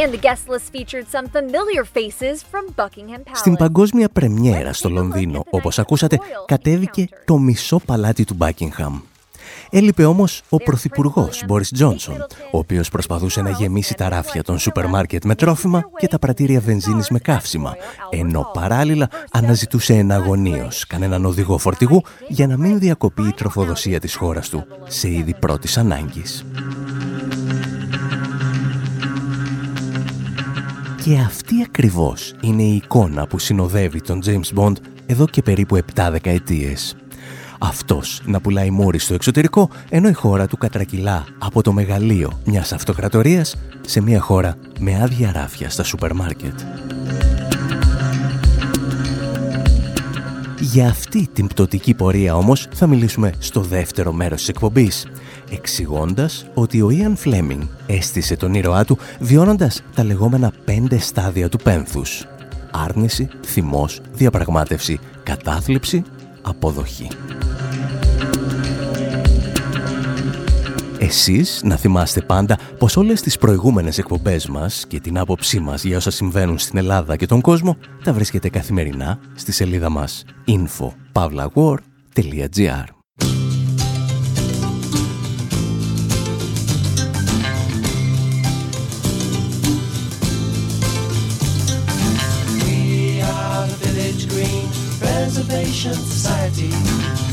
And 0.00 0.08
the 0.14 0.22
guest 0.26 0.42
list 0.52 0.66
featured 0.74 1.06
some 1.14 1.26
familiar 1.36 1.84
faces 1.96 2.36
from 2.50 2.64
Buckingham 2.76 3.22
Palace. 3.24 3.38
Στην 3.38 3.56
παγκόσμια 3.56 4.08
πρεμιέρα 4.08 4.72
στο 4.72 4.88
Λονδίνο, 4.88 5.44
όπως 5.50 5.78
ακούσατε, 5.78 6.18
κατέβηκε 6.46 7.08
το 7.24 7.38
μισό 7.38 7.78
παλάτι 7.86 8.24
του 8.24 8.36
Buckingham. 8.40 9.00
Έλειπε 9.73 10.05
όμως 10.05 10.41
ο 10.49 10.57
Πρωθυπουργός 10.57 11.43
Μπόρις 11.47 11.71
Τζόνσον, 11.71 12.25
ο 12.51 12.57
οποίος 12.57 12.89
προσπαθούσε 12.89 13.41
να 13.41 13.49
γεμίσει 13.49 13.93
τα 13.93 14.09
ράφια 14.09 14.43
των 14.43 14.59
σούπερ 14.59 14.87
μάρκετ 14.87 15.25
με 15.25 15.35
τρόφιμα 15.35 15.83
και 15.97 16.07
τα 16.07 16.19
πρατήρια 16.19 16.59
βενζίνης 16.59 17.09
με 17.09 17.19
καύσιμα, 17.19 17.75
ενώ 18.09 18.49
παράλληλα 18.53 19.09
αναζητούσε 19.31 19.93
εναγωνίως 19.93 20.87
κανέναν 20.87 21.25
οδηγό 21.25 21.57
φορτηγού 21.57 22.01
για 22.27 22.47
να 22.47 22.57
μην 22.57 22.79
διακοπεί 22.79 23.23
η 23.23 23.33
τροφοδοσία 23.33 23.99
της 23.99 24.15
χώρας 24.15 24.49
του 24.49 24.65
σε 24.87 25.09
είδη 25.09 25.35
πρώτης 25.39 25.77
ανάγκης. 25.77 26.45
Και 31.03 31.17
αυτή 31.25 31.55
ακριβώς 31.65 32.35
είναι 32.41 32.63
η 32.63 32.75
εικόνα 32.75 33.27
που 33.27 33.39
συνοδεύει 33.39 34.01
τον 34.01 34.21
James 34.25 34.59
Bond 34.59 34.75
εδώ 35.05 35.25
και 35.25 35.41
περίπου 35.41 35.75
7 35.75 36.07
δεκαετίες. 36.11 36.95
Αυτός 37.63 38.21
να 38.25 38.41
πουλάει 38.41 38.69
μόρι 38.69 38.99
στο 38.99 39.13
εξωτερικό, 39.13 39.69
ενώ 39.89 40.07
η 40.07 40.13
χώρα 40.13 40.47
του 40.47 40.57
κατρακυλά 40.57 41.25
από 41.37 41.61
το 41.61 41.71
μεγαλείο 41.71 42.39
μιας 42.45 42.71
αυτοκρατορίας 42.71 43.55
σε 43.81 44.01
μια 44.01 44.19
χώρα 44.19 44.55
με 44.79 45.01
άδεια 45.01 45.31
ράφια 45.31 45.69
στα 45.69 45.83
σούπερ 45.83 46.13
μάρκετ. 46.13 46.59
Για 50.59 50.87
αυτή 50.87 51.29
την 51.33 51.47
πτωτική 51.47 51.93
πορεία 51.93 52.35
όμως 52.35 52.67
θα 52.73 52.87
μιλήσουμε 52.87 53.33
στο 53.39 53.61
δεύτερο 53.61 54.11
μέρος 54.11 54.39
της 54.39 54.49
εκπομπής, 54.49 55.07
εξηγώντας 55.51 56.45
ότι 56.53 56.81
ο 56.81 56.89
Ιαν 56.89 57.15
Φλέμινγκ 57.15 57.61
έστησε 57.87 58.35
τον 58.35 58.53
ήρωά 58.53 58.85
του 58.85 58.97
βιώνοντας 59.19 59.83
τα 59.95 60.03
λεγόμενα 60.03 60.51
πέντε 60.65 60.99
στάδια 60.99 61.49
του 61.49 61.57
πένθους. 61.57 62.25
Άρνηση, 62.71 63.29
θυμός, 63.45 64.01
διαπραγμάτευση, 64.13 64.99
κατάθλιψη, 65.23 66.03
αποδοχή. 66.41 67.07
Εσείς 71.03 71.61
να 71.63 71.75
θυμάστε 71.75 72.21
πάντα 72.21 72.57
πως 72.79 72.97
όλες 72.97 73.21
τις 73.21 73.37
προηγούμενες 73.37 73.97
εκπομπές 73.97 74.47
μας 74.47 74.85
και 74.87 74.99
την 74.99 75.17
άποψή 75.17 75.59
μας 75.59 75.83
για 75.83 75.97
όσα 75.97 76.11
συμβαίνουν 76.11 76.57
στην 76.57 76.77
Ελλάδα 76.77 77.15
και 77.15 77.25
τον 77.25 77.41
κόσμο 77.41 77.77
τα 78.03 78.13
βρίσκετε 78.13 78.49
καθημερινά 78.49 79.19
στη 79.35 79.51
σελίδα 79.51 79.89
μας 79.89 80.23
info.pavlawar.gr 80.47 82.83
Preservation 95.01 95.97
Society. 96.13 96.71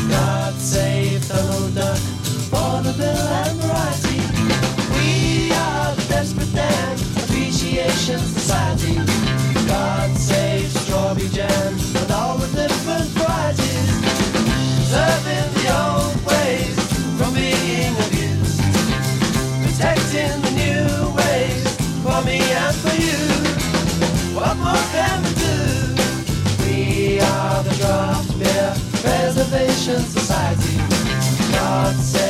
God 0.08 0.54
save 0.72 1.20
Donald 1.28 1.74
Duck 1.74 2.17
Vaudeville 2.50 3.28
and 3.44 3.60
variety. 3.60 4.20
We 4.96 5.52
are 5.52 5.94
the 5.94 6.04
Desperate 6.08 6.52
Dan 6.54 6.96
Appreciation 7.22 8.18
Society. 8.20 8.94
God 9.66 10.16
save 10.16 10.70
strawberry 10.70 11.28
jam 11.28 11.74
and 11.96 12.10
all 12.10 12.38
the 12.38 12.48
different 12.56 13.08
varieties. 13.16 13.90
Serving 14.88 15.50
the 15.58 15.66
old 15.76 16.16
ways 16.24 16.76
from 17.18 17.34
being 17.34 17.92
abused. 18.06 18.60
Protecting 19.64 20.40
the 20.40 20.52
new 20.56 20.88
ways 21.20 21.68
for 22.02 22.18
me 22.24 22.40
and 22.40 22.74
for 22.76 22.96
you. 22.96 23.20
What 24.34 24.56
more 24.56 24.84
can 24.96 25.22
we 25.22 25.32
do? 25.36 25.56
We 26.64 27.20
are 27.20 27.62
the 27.62 27.74
Draft 27.76 28.38
Beer 28.38 28.72
Preservation 29.02 30.00
Society. 30.00 30.76
God 31.52 31.94
save 31.96 32.27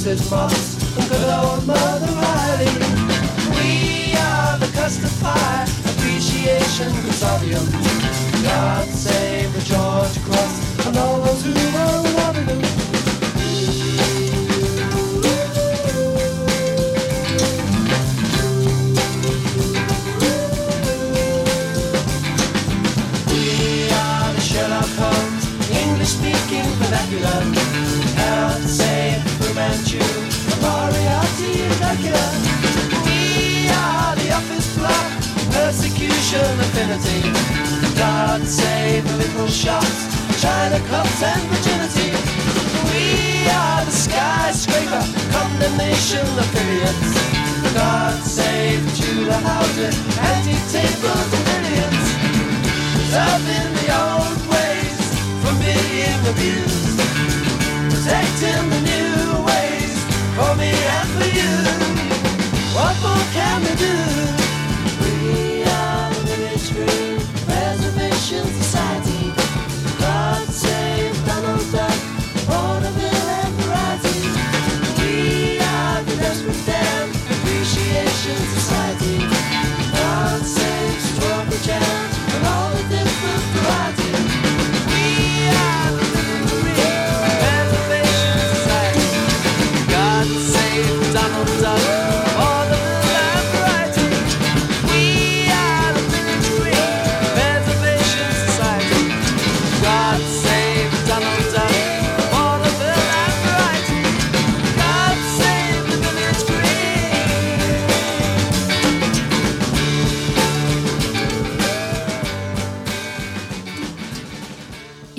Mrs. 0.00 0.30
Moss 0.30 0.96
and 0.96 1.10
good 1.10 1.28
old 1.28 1.66
Mother 1.66 2.06
Riley. 2.06 2.64
We 3.52 4.14
are 4.16 4.56
the 4.56 4.70
Custard 4.72 5.12
Appreciation 5.90 6.90
Consortium. 7.04 7.70
God 8.42 8.88
save 8.88 9.52
the 9.52 9.60
George 9.60 10.18
Cross 10.24 10.86
and 10.86 10.96
all 10.96 11.20
those 11.20 11.44
who 11.44 11.52
are 11.52 12.02
loving 12.14 12.46
them. 12.46 12.79
China 40.40 40.80
clubs 40.88 41.22
and 41.22 41.42
virginity. 41.52 42.10
We 42.88 43.48
are 43.50 43.84
the 43.84 43.90
skyscraper, 43.92 45.04
condemnation 45.36 46.26
affiliates. 46.42 47.12
God 47.74 48.16
save 48.22 48.80
Tudor 48.96 49.32
houses, 49.32 49.96
antique 50.18 50.66
tables 50.72 51.30
and 51.36 51.44
billions. 51.50 52.06
Serving 53.12 53.70
the 53.78 53.88
old 54.00 54.40
ways 54.48 55.00
from 55.42 55.54
being 55.60 56.20
abused 56.32 56.80
protecting 58.02 58.70
the 58.70 58.80
new 58.80 59.44
ways 59.44 59.98
for 60.36 60.56
me 60.56 60.72
and 60.72 61.08
for 61.16 61.28
you. 61.36 61.52
What 62.74 62.96
more 63.02 63.26
can 63.34 63.60
we 63.62 63.74
do? 63.76 64.19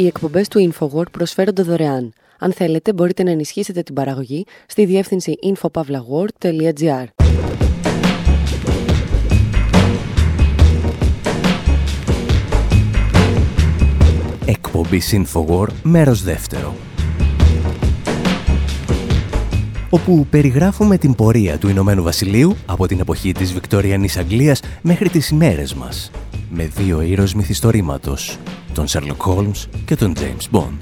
Οι 0.02 0.06
εκπομπές 0.06 0.48
του 0.48 0.72
InfoWord 0.72 1.12
προσφέρονται 1.12 1.62
δωρεάν. 1.62 2.14
Αν 2.40 2.54
θέλετε, 2.54 2.94
μπορείτε 2.94 3.24
να 3.24 3.32
ενισχύσετε 3.32 3.82
την 3.82 3.96
παραγωγή 3.96 4.46
στη 4.66 4.86
διεύθυνση 4.86 5.34
infopavlagor.gr. 5.44 7.06
Εκπομπή 14.46 15.02
InfoWord, 15.12 15.74
μέρος 15.84 16.24
δεύτερο. 16.24 16.76
όπου 19.90 20.28
περιγράφουμε 20.30 20.98
την 20.98 21.16
πορεία 21.16 21.58
του 21.58 21.68
Ηνωμένου 21.68 22.04
Βασιλείου 22.04 22.56
από 22.66 22.88
την 22.88 23.00
εποχή 23.00 23.32
της 23.32 23.54
Βικτοριανής 23.54 24.18
Αγγλίας 24.18 24.62
μέχρι 24.82 25.10
τις 25.10 25.30
ημέρες 25.30 25.74
μας, 25.74 26.12
με 26.54 26.64
δύο 26.66 27.02
ήρωες 27.02 27.34
μυθιστορήματος, 27.34 28.38
τον 28.74 28.86
Sherlock 28.88 29.18
Holmes 29.18 29.66
και 29.86 29.96
τον 29.96 30.14
James 30.18 30.58
Bond. 30.58 30.78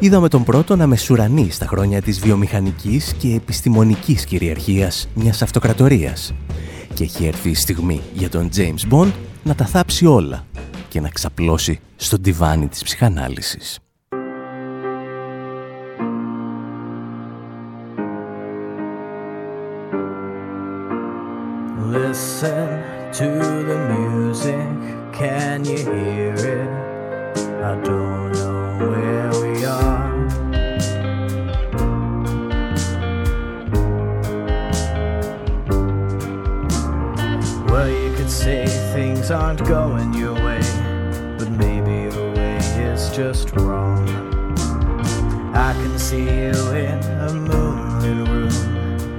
Είδαμε 0.00 0.28
τον 0.28 0.44
πρώτο 0.44 0.76
να 0.76 0.86
μεσουρανεί 0.86 1.50
στα 1.50 1.66
χρόνια 1.66 2.02
της 2.02 2.20
βιομηχανικής 2.20 3.14
και 3.18 3.34
επιστημονικής 3.34 4.24
κυριαρχίας 4.24 5.08
μιας 5.14 5.42
αυτοκρατορίας 5.42 6.34
και 6.94 7.04
έχει 7.04 7.26
έρθει 7.26 7.50
η 7.50 7.54
στιγμή 7.54 8.00
για 8.14 8.28
τον 8.28 8.48
James 8.56 8.92
Bond 8.92 9.12
να 9.42 9.54
τα 9.54 9.66
θάψει 9.66 10.06
όλα 10.06 10.46
και 10.88 11.00
να 11.00 11.08
ξαπλώσει 11.08 11.80
στον 11.96 12.22
τιβάνι 12.22 12.68
της 12.68 12.82
ψυχανάλυσης. 12.82 13.78
Listen 22.16 23.12
to 23.12 23.28
the 23.68 23.78
music, 23.92 25.12
can 25.12 25.66
you 25.66 25.76
hear 25.76 26.34
it? 26.34 26.68
I 27.62 27.78
don't 27.84 28.32
know 28.32 28.88
where 28.88 29.30
we 29.42 29.64
are. 29.66 30.16
Well, 37.66 37.90
you 37.90 38.16
could 38.16 38.30
say 38.30 38.64
things 38.94 39.30
aren't 39.30 39.62
going 39.66 40.14
your 40.14 40.32
way, 40.32 40.62
but 41.38 41.50
maybe 41.50 42.08
the 42.08 42.32
way 42.34 42.56
is 42.92 43.10
just 43.10 43.54
wrong. 43.56 44.08
I 45.54 45.74
can 45.74 45.98
see 45.98 46.24
you 46.24 46.70
in 46.72 46.98
a 47.20 47.34
moonlit 47.34 48.26
room, 48.26 48.75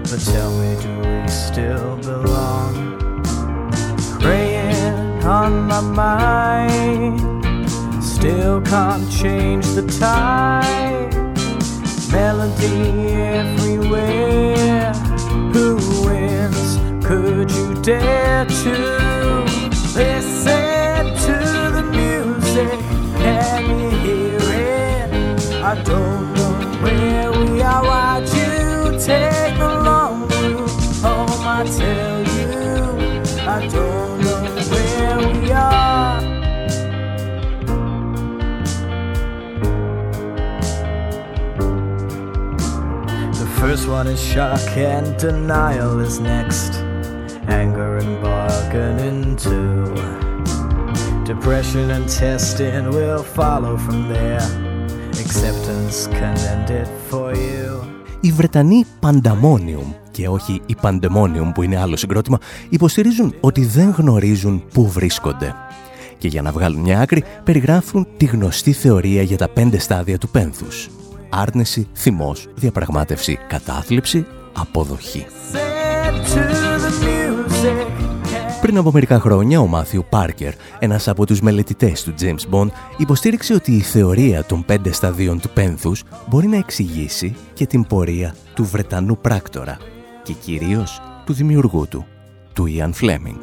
but 0.09 0.21
tell 0.21 0.51
me, 0.57 0.75
do 0.81 0.99
we 0.99 1.27
still 1.27 1.97
belong? 1.97 3.21
Praying 4.21 5.23
on 5.23 5.67
my 5.67 5.81
mind, 5.81 7.19
still 8.01 8.61
can't 8.61 9.09
change 9.11 9.65
the 9.75 9.85
tide. 9.99 11.13
Melody 12.11 13.11
everywhere, 13.41 14.93
who 15.53 15.75
wins? 16.05 16.77
Could 17.05 17.51
you 17.51 17.73
dare 17.81 18.45
to 18.45 18.96
one 43.87 44.07
is 44.07 44.21
shock 44.33 44.67
and 44.77 45.17
denial 45.17 45.99
is 45.99 46.19
next. 46.19 46.71
Anger 47.47 47.97
and 48.01 48.21
bargaining 48.21 49.35
too. 49.35 49.85
Depression 51.23 51.91
and 51.95 52.05
testing 52.23 52.89
will 52.89 53.23
follow 53.37 53.77
from 53.85 53.99
there. 54.13 54.45
Acceptance 55.23 56.07
can 56.19 56.37
end 56.53 56.69
it 56.69 56.89
for 57.09 57.33
you. 57.35 57.85
Οι 58.21 58.31
Βρετανοί 58.31 58.85
Pandemonium 58.99 59.93
και 60.11 60.27
όχι 60.27 60.61
οι 60.65 60.75
Pandemonium 60.81 61.51
που 61.53 61.61
είναι 61.61 61.77
άλλο 61.77 61.95
συγκρότημα 61.95 62.37
υποστηρίζουν 62.69 63.33
ότι 63.39 63.65
δεν 63.65 63.89
γνωρίζουν 63.89 64.63
πού 64.73 64.89
βρίσκονται. 64.89 65.55
Και 66.17 66.27
για 66.27 66.41
να 66.41 66.51
βγάλουν 66.51 66.81
μια 66.81 66.99
άκρη 66.99 67.23
περιγράφουν 67.43 68.07
τη 68.17 68.25
γνωστή 68.25 68.71
θεωρία 68.71 69.21
για 69.21 69.37
τα 69.37 69.49
πέντε 69.49 69.79
στάδια 69.79 70.17
του 70.17 70.29
πένθους. 70.29 70.89
Άρνηση, 71.29 71.87
θυμός, 71.93 72.47
διαπραγμάτευση, 72.55 73.39
κατάθλιψη, 73.47 74.25
αποδοχή. 74.53 75.25
Πριν 78.61 78.77
από 78.77 78.91
μερικά 78.91 79.19
χρόνια, 79.19 79.59
ο 79.59 79.67
Μάθιου 79.67 80.05
Πάρκερ, 80.09 80.53
ένας 80.79 81.07
από 81.07 81.25
τους 81.25 81.41
μελετητές 81.41 82.03
του 82.03 82.13
James 82.19 82.53
Bond, 82.53 82.67
υποστήριξε 82.97 83.53
ότι 83.53 83.71
η 83.71 83.79
θεωρία 83.79 84.43
των 84.43 84.65
πέντε 84.65 84.91
σταδίων 84.91 85.39
του 85.39 85.49
πένθους 85.49 86.03
μπορεί 86.29 86.47
να 86.47 86.57
εξηγήσει 86.57 87.35
και 87.53 87.65
την 87.65 87.87
πορεία 87.87 88.35
του 88.53 88.65
Βρετανού 88.65 89.17
πράκτορα 89.17 89.77
και 90.23 90.33
κυρίως 90.33 91.01
του 91.25 91.33
δημιουργού 91.33 91.87
του, 91.87 92.05
του 92.53 92.65
Ιαν 92.65 92.93
Φλέμινγκ. 92.93 93.39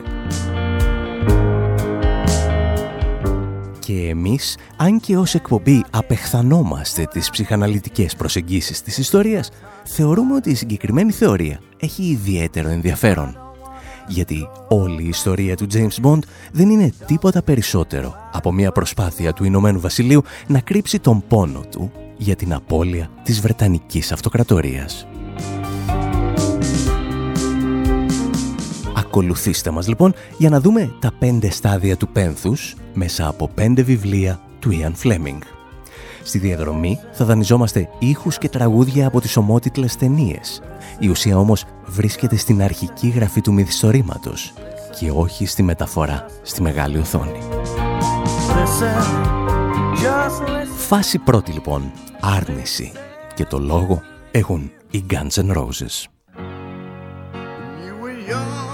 Και 3.94 4.08
εμείς, 4.08 4.56
αν 4.76 5.00
και 5.00 5.16
ως 5.16 5.34
εκπομπή 5.34 5.84
απεχθανόμαστε 5.90 7.04
τις 7.12 7.30
ψυχαναλυτικές 7.30 8.14
προσεγγίσεις 8.16 8.82
της 8.82 8.98
ιστορίας, 8.98 9.50
θεωρούμε 9.84 10.34
ότι 10.34 10.50
η 10.50 10.54
συγκεκριμένη 10.54 11.12
θεωρία 11.12 11.60
έχει 11.80 12.02
ιδιαίτερο 12.02 12.68
ενδιαφέρον 12.68 13.38
γιατί 14.08 14.48
όλη 14.68 15.02
η 15.02 15.08
ιστορία 15.08 15.56
του 15.56 15.66
James 15.72 16.04
Bond 16.04 16.18
δεν 16.52 16.70
είναι 16.70 16.92
τίποτα 17.06 17.42
περισσότερο 17.42 18.14
από 18.32 18.52
μια 18.52 18.72
προσπάθεια 18.72 19.32
του 19.32 19.44
Ηνωμένου 19.44 19.80
Βασιλείου 19.80 20.22
να 20.46 20.60
κρύψει 20.60 20.98
τον 20.98 21.24
πόνο 21.28 21.60
του 21.70 21.92
για 22.16 22.36
την 22.36 22.52
απώλεια 22.54 23.10
της 23.22 23.40
Βρετανικής 23.40 24.12
Αυτοκρατορίας. 24.12 25.06
Ακολουθήστε 29.16 29.70
μας 29.70 29.88
λοιπόν 29.88 30.14
για 30.38 30.50
να 30.50 30.60
δούμε 30.60 30.94
τα 31.00 31.12
πέντε 31.18 31.50
στάδια 31.50 31.96
του 31.96 32.08
πένθους 32.08 32.74
μέσα 32.94 33.28
από 33.28 33.48
πέντε 33.48 33.82
βιβλία 33.82 34.40
του 34.58 34.70
Ιαν 34.70 34.94
Φλέμινγκ. 34.94 35.40
Στη 36.22 36.38
διαδρομή 36.38 36.98
θα 37.12 37.24
δανειζόμαστε 37.24 37.88
ήχους 37.98 38.38
και 38.38 38.48
τραγούδια 38.48 39.06
από 39.06 39.20
τις 39.20 39.36
ομότιτλες 39.36 39.96
ταινίες. 39.96 40.62
Η 40.98 41.08
ουσία 41.08 41.38
όμως 41.38 41.64
βρίσκεται 41.86 42.36
στην 42.36 42.62
αρχική 42.62 43.08
γραφή 43.08 43.40
του 43.40 43.52
μυθιστορήματος 43.52 44.52
και 44.98 45.10
όχι 45.10 45.46
στη 45.46 45.62
μεταφορά 45.62 46.26
στη 46.42 46.62
μεγάλη 46.62 46.98
οθόνη. 46.98 47.38
Φάση 50.76 51.18
πρώτη 51.18 51.52
λοιπόν, 51.52 51.92
άρνηση. 52.20 52.92
Και 53.34 53.44
το 53.44 53.58
λόγο 53.58 54.02
έχουν 54.30 54.70
οι 54.90 55.04
Guns 55.10 55.44
N' 55.44 55.56
Roses. 55.56 56.08
this 58.16 58.34
ever-changing 58.34 58.64
world 58.64 58.73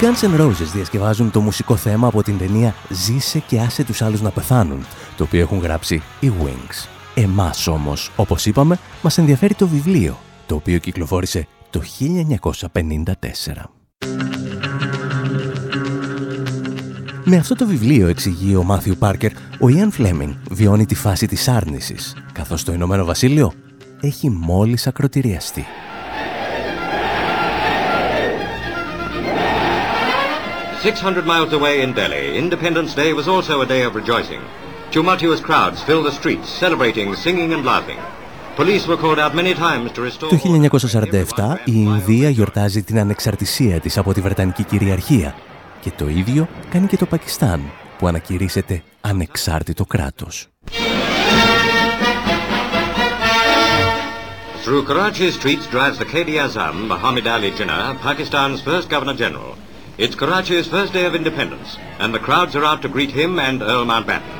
Guns 0.00 0.24
N' 0.24 0.40
Roses 0.40 0.70
διασκευάζουν 0.74 1.30
το 1.30 1.40
μουσικό 1.40 1.76
θέμα 1.76 2.06
από 2.06 2.22
την 2.22 2.38
ταινία 2.38 2.74
«Ζήσε 2.88 3.38
και 3.38 3.60
άσε 3.60 3.84
τους 3.84 4.02
άλλους 4.02 4.20
να 4.20 4.30
πεθάνουν», 4.30 4.86
το 5.16 5.24
οποίο 5.24 5.40
έχουν 5.40 5.58
γράψει 5.58 6.02
οι 6.20 6.32
Wings. 6.42 6.88
Εμάς 7.14 7.66
όμως, 7.66 8.10
όπως 8.16 8.46
είπαμε, 8.46 8.78
μας 9.02 9.18
ενδιαφέρει 9.18 9.54
το 9.54 9.68
βιβλίο, 9.68 10.18
το 10.46 10.54
οποίο 10.54 10.78
κυκλοφόρησε 10.78 11.46
το 11.70 11.82
1954. 11.98 13.70
Με 17.24 17.36
αυτό 17.36 17.54
το 17.54 17.66
βιβλίο, 17.66 18.06
εξηγεί 18.06 18.54
ο 18.56 18.62
Μάθιου 18.62 18.96
Πάρκερ, 18.98 19.32
ο 19.60 19.68
Ιαν 19.68 19.90
Φλέμινγκ 19.90 20.32
βιώνει 20.50 20.86
τη 20.86 20.94
φάση 20.94 21.26
της 21.26 21.48
άρνησης, 21.48 22.16
καθώς 22.32 22.64
το 22.64 22.72
Ηνωμένο 22.72 23.04
Βασίλειο 23.04 23.52
έχει 24.00 24.30
μόλις 24.30 24.86
ακροτηριαστεί. 24.86 25.64
600 30.82 31.26
miles 31.26 31.52
away 31.52 31.82
in 31.82 31.92
Delhi, 31.92 32.38
Independence 32.38 32.94
Day 32.94 33.12
was 33.12 33.26
also 33.26 33.62
a 33.62 33.66
day 33.66 33.82
of 33.82 33.96
rejoicing. 33.96 34.40
Tumultuous 34.92 35.40
crowds 35.40 35.82
filled 35.82 36.06
the 36.06 36.12
streets, 36.12 36.48
celebrating, 36.48 37.14
singing 37.16 37.52
and 37.52 37.64
laughing. 37.64 37.98
Police 38.56 38.86
were 38.86 38.96
called 38.96 39.18
out 39.18 39.34
many 39.34 39.54
times 39.54 39.90
to 39.92 40.02
restore... 40.02 40.30
Το 40.30 40.38
1947 40.38 41.56
η 41.64 41.72
Ινδία 41.72 42.30
γιορτάζει 42.30 42.82
την 42.82 42.98
ανεξαρτησία 42.98 43.80
της 43.80 43.98
από 43.98 44.12
τη 44.12 44.20
Βρετανική 44.20 44.64
κυριαρχία 44.64 45.34
και 45.80 45.90
το 45.96 46.08
ίδιο 46.08 46.48
κάνει 46.70 46.86
και 46.86 46.96
το 46.96 47.06
Πακιστάν 47.06 47.60
που 47.98 48.06
ανακηρύσσεται 48.06 48.82
ανεξάρτητο 49.00 49.84
κράτος. 49.84 50.48
Through 54.64 54.84
Karachi's 54.88 55.34
streets 55.40 55.66
drives 55.74 55.98
the 55.98 56.04
Qadi 56.04 56.34
Azam, 56.46 56.76
Muhammad 56.92 57.26
Ali 57.26 57.50
Jinnah, 57.58 57.96
Pakistan's 58.06 58.60
first 58.60 58.86
Governor 58.94 59.16
General. 59.24 59.67
It's 60.04 60.14
Karachi's 60.14 60.68
first 60.68 60.92
day 60.92 61.04
of 61.10 61.14
independence, 61.20 61.70
and 61.98 62.14
the 62.14 62.22
crowds 62.26 62.54
are 62.58 62.64
out 62.70 62.80
to 62.84 62.88
greet 62.88 63.12
him 63.20 63.32
and 63.46 63.56
Earl 63.62 63.84
Mountbatten. 63.84 64.34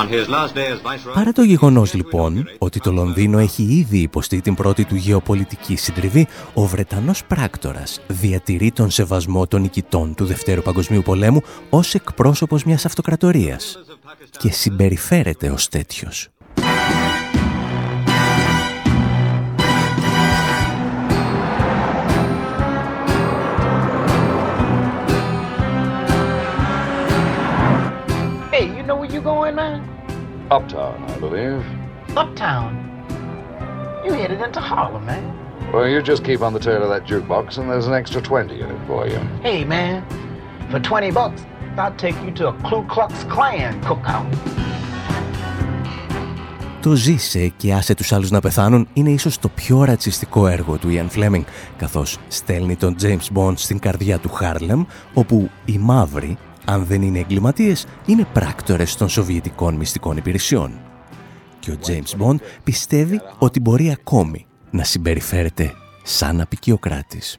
On 0.00 0.06
his 0.08 0.28
last 0.28 0.54
day 0.54 0.68
as 0.72 0.80
Viceroy... 0.82 1.14
Παρά 1.14 1.32
το 1.32 1.42
γεγονός 1.42 1.94
λοιπόν 1.94 2.48
ότι 2.58 2.80
το 2.80 2.92
Λονδίνο 2.92 3.38
έχει 3.38 3.62
ήδη 3.62 3.98
υποστεί 3.98 4.40
την 4.40 4.54
πρώτη 4.54 4.84
του 4.84 4.94
γεωπολιτική 4.94 5.76
συντριβή, 5.76 6.26
ο 6.54 6.66
Βρετανός 6.66 7.24
πράκτορας 7.24 8.00
διατηρεί 8.06 8.72
τον 8.72 8.90
σεβασμό 8.90 9.46
των 9.46 9.60
νικητών 9.60 10.14
του 10.14 10.24
Δευτέρου 10.24 10.62
Παγκοσμίου 10.62 11.02
Πολέμου 11.02 11.40
ως 11.70 11.94
εκπρόσωπος 11.94 12.64
μιας 12.64 12.84
αυτοκρατορίας 12.84 13.78
και 14.38 14.50
συμπεριφέρεται 14.50 15.50
ως 15.50 15.68
τέτοιος. 15.68 16.28
Uptown, 30.58 30.96
I 31.14 31.16
believe. 31.18 31.60
Uptown? 32.16 32.70
You 34.04 34.12
headed 34.12 34.40
into 34.40 34.60
Harlem, 34.60 35.04
man. 35.04 35.24
Well, 35.72 35.88
you 35.88 36.00
just 36.00 36.22
keep 36.22 36.40
on 36.42 36.52
the 36.52 36.60
tail 36.60 36.80
of 36.86 36.90
that 36.94 37.04
jukebox 37.10 37.58
and 37.58 37.68
there's 37.68 37.88
an 37.88 37.94
extra 37.94 38.20
20 38.22 38.60
in 38.60 38.70
it 38.70 38.86
for 38.86 39.08
you. 39.08 39.18
Hey, 39.42 39.64
man. 39.64 40.04
For 40.70 40.78
20 40.78 41.10
bucks, 41.10 41.44
I'll 41.76 41.96
take 41.96 42.14
you 42.24 42.30
to 42.38 42.48
a 42.48 42.52
Ku 42.68 42.84
Klux 42.92 43.12
Klan 43.24 43.80
cookout. 43.82 44.26
Το 46.80 46.94
«Ζήσε 46.94 47.48
και 47.48 47.74
άσε 47.74 47.94
τους 47.94 48.12
άλλους 48.12 48.30
να 48.30 48.40
πεθάνουν» 48.40 48.88
είναι 48.92 49.10
ίσως 49.10 49.38
το 49.38 49.48
πιο 49.48 49.84
ρατσιστικό 49.84 50.46
έργο 50.46 50.76
του 50.76 50.88
Ιαν 50.88 51.08
Φλέμινγκ, 51.10 51.44
καθώς 51.76 52.18
στέλνει 52.28 52.76
τον 52.76 52.96
James 53.02 53.36
Bond 53.36 53.52
στην 53.56 53.78
καρδιά 53.78 54.18
του 54.18 54.28
Χάρλεμ, 54.28 54.84
όπου 55.14 55.50
οι 55.64 55.78
μαύροι 55.78 56.38
αν 56.64 56.84
δεν 56.84 57.02
είναι 57.02 57.18
εγκληματίες, 57.18 57.86
είναι 58.06 58.26
πράκτορες 58.32 58.96
των 58.96 59.08
Σοβιετικών 59.08 59.74
μυστικών 59.74 60.16
υπηρεσιών. 60.16 60.80
Και 61.58 61.70
ο 61.70 61.78
James 61.86 62.24
Bond 62.24 62.36
πιστεύει 62.64 63.20
ότι 63.38 63.60
μπορεί 63.60 63.90
ακόμη 63.90 64.46
να 64.70 64.84
συμπεριφέρεται 64.84 65.72
σαν 66.02 66.40
απεικιοκράτης. 66.40 67.38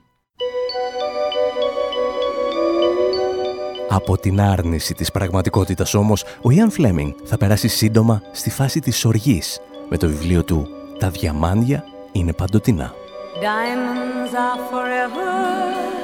Από 3.90 4.18
την 4.18 4.42
άρνηση 4.42 4.94
της 4.94 5.12
πραγματικότητας 5.12 5.94
όμως, 5.94 6.24
ο 6.42 6.52
Ιαν 6.52 6.72
Φλέμινγκ 6.72 7.12
θα 7.24 7.38
περάσει 7.38 7.68
σύντομα 7.68 8.22
στη 8.32 8.50
φάση 8.50 8.80
της 8.80 9.06
οργής 9.06 9.60
με 9.90 9.98
το 9.98 10.08
βιβλίο 10.08 10.44
του 10.44 10.68
«Τα 11.00 11.10
διαμάντια 11.10 11.84
είναι 12.12 12.34
παντοτινά». 12.34 12.94
Diamonds 13.42 14.34
are 14.34 14.60
forever. 14.72 15.95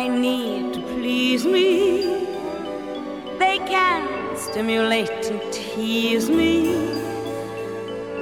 I 0.00 0.08
need 0.08 0.72
to 0.72 0.80
please 0.80 1.44
me. 1.44 2.24
They 3.38 3.58
can 3.72 4.34
stimulate 4.34 5.26
and 5.30 5.42
tease 5.52 6.30
me. 6.30 6.72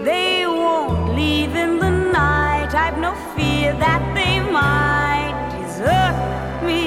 They 0.03 0.45
won't 0.45 1.15
leave 1.15 1.55
in 1.55 1.79
the 1.79 1.91
night. 1.91 2.75
I've 2.75 2.99
no 2.99 3.15
fear 3.37 3.75
that 3.85 4.03
they 4.19 4.41
might 4.59 5.37
desert 5.53 6.19
me. 6.67 6.83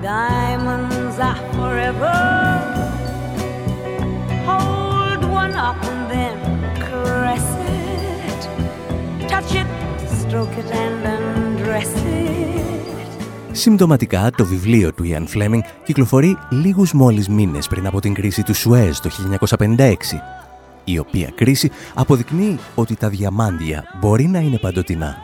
Diamonds 0.00 1.18
are 1.18 1.42
forever. 1.52 2.39
Συμπτωματικά, 13.52 14.30
το 14.36 14.44
βιβλίο 14.44 14.92
του 14.92 15.04
Ιαν 15.04 15.26
Φλέμινγκ 15.26 15.62
κυκλοφορεί 15.84 16.38
λίγους 16.50 16.92
μόλις 16.92 17.28
μήνες 17.28 17.66
πριν 17.66 17.86
από 17.86 18.00
την 18.00 18.14
κρίση 18.14 18.42
του 18.42 18.54
Σουέζ 18.54 18.98
το 18.98 19.10
1956, 19.58 19.94
η 20.84 20.98
οποία 20.98 21.32
κρίση 21.34 21.70
αποδεικνύει 21.94 22.58
ότι 22.74 22.96
τα 22.96 23.08
διαμάντια 23.08 23.84
μπορεί 24.00 24.26
να 24.26 24.38
είναι 24.38 24.58
παντοτινά. 24.58 25.16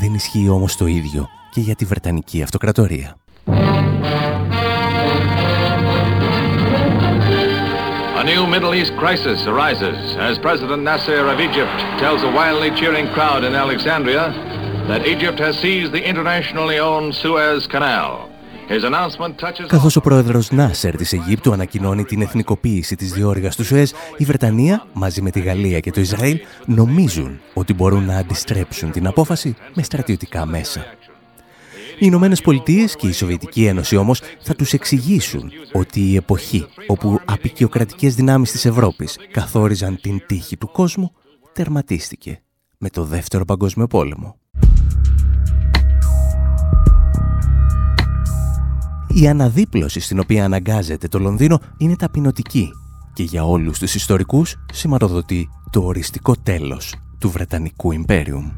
Δεν 0.00 0.14
ισχύει 0.14 0.48
όμως 0.48 0.76
το 0.76 0.86
ίδιο 0.86 1.28
και 1.50 1.60
για 1.60 1.74
τη 1.74 1.84
Βρετανική 1.84 2.42
Αυτοκρατορία. 2.42 3.16
A 8.22 8.24
new 8.24 8.46
Middle 8.46 8.72
East 8.80 8.92
crisis 9.02 9.40
arises 9.52 9.98
as 10.28 10.38
President 10.38 10.82
Nasser 10.84 11.22
of 11.32 11.40
Egypt 11.48 11.76
tells 11.98 12.22
a 12.22 12.30
wildly 12.38 12.70
cheering 12.78 13.08
crowd 13.16 13.42
in 13.48 13.54
Alexandria 13.64 14.51
that 14.88 15.06
Egypt 15.06 15.38
has 15.38 15.54
seized 15.64 15.92
the 15.92 16.02
internationally 16.12 16.78
owned 16.78 17.12
Suez 17.22 17.66
Canal. 17.66 18.32
Καθώς 19.66 19.96
ο 19.96 20.00
πρόεδρος 20.00 20.50
Νάσερ 20.50 20.96
της 20.96 21.12
Αιγύπτου 21.12 21.52
ανακοινώνει 21.52 22.04
την 22.04 22.22
εθνικοποίηση 22.22 22.96
της 22.96 23.12
διόρυγας 23.12 23.56
του 23.56 23.64
Σουέζ, 23.64 23.90
η 24.16 24.24
Βρετανία 24.24 24.86
μαζί 24.92 25.22
με 25.22 25.30
τη 25.30 25.40
Γαλλία 25.40 25.80
και 25.80 25.90
το 25.90 26.00
Ισραήλ 26.00 26.40
νομίζουν 26.66 27.40
ότι 27.54 27.74
μπορούν 27.74 28.04
να 28.04 28.16
αντιστρέψουν 28.16 28.90
την 28.90 29.06
απόφαση 29.06 29.56
με 29.74 29.82
στρατιωτικά 29.82 30.46
μέσα. 30.46 30.80
Οι 31.94 31.98
Ηνωμένες 31.98 32.40
Πολιτείες 32.40 32.96
και 32.96 33.06
η 33.06 33.12
Σοβιετική 33.12 33.66
Ένωση 33.66 33.96
όμως 33.96 34.20
θα 34.40 34.54
τους 34.54 34.72
εξηγήσουν 34.72 35.52
ότι 35.72 36.00
η 36.00 36.16
εποχή 36.16 36.66
όπου 36.86 37.20
απεικιοκρατικές 37.24 38.14
δυνάμεις 38.14 38.50
της 38.50 38.64
Ευρώπης 38.64 39.18
καθόριζαν 39.30 39.98
την 40.00 40.22
τύχη 40.26 40.56
του 40.56 40.70
κόσμου 40.70 41.12
τερματίστηκε 41.52 42.42
με 42.78 42.90
το 42.90 43.04
Δεύτερο 43.04 43.44
Παγκόσμιο 43.44 43.86
Πόλεμο. 43.86 44.41
Η 49.14 49.28
αναδίπλωση 49.28 50.00
στην 50.00 50.18
οποία 50.18 50.44
αναγκάζεται 50.44 51.08
το 51.08 51.18
Λονδίνο 51.18 51.60
είναι 51.76 51.96
ταπεινωτική 51.96 52.68
και 53.12 53.22
για 53.22 53.44
όλους 53.44 53.78
τους 53.78 53.94
ιστορικούς 53.94 54.56
σηματοδοτεί 54.72 55.48
το 55.70 55.82
οριστικό 55.82 56.36
τέλος 56.36 56.94
του 57.18 57.30
Βρετανικού 57.30 57.92
Ιμπέριουμ. 57.92 58.50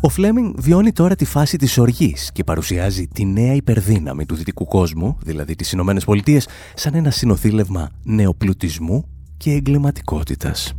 Ο 0.00 0.08
Φλέμινγκ 0.08 0.54
βιώνει 0.58 0.92
τώρα 0.92 1.14
τη 1.14 1.24
φάση 1.24 1.56
της 1.56 1.78
οργής 1.78 2.30
και 2.32 2.44
παρουσιάζει 2.44 3.06
τη 3.06 3.24
νέα 3.24 3.54
υπερδύναμη 3.54 4.26
του 4.26 4.34
δυτικού 4.34 4.64
κόσμου, 4.64 5.16
δηλαδή 5.22 5.54
τις 5.54 5.72
Ηνωμένες 5.72 6.04
Πολιτείες, 6.04 6.48
σαν 6.74 6.94
ένα 6.94 7.10
συνοθήλευμα 7.10 7.90
νεοπλουτισμού 8.02 9.04
και 9.36 9.52
εγκληματικότητας. 9.52 10.74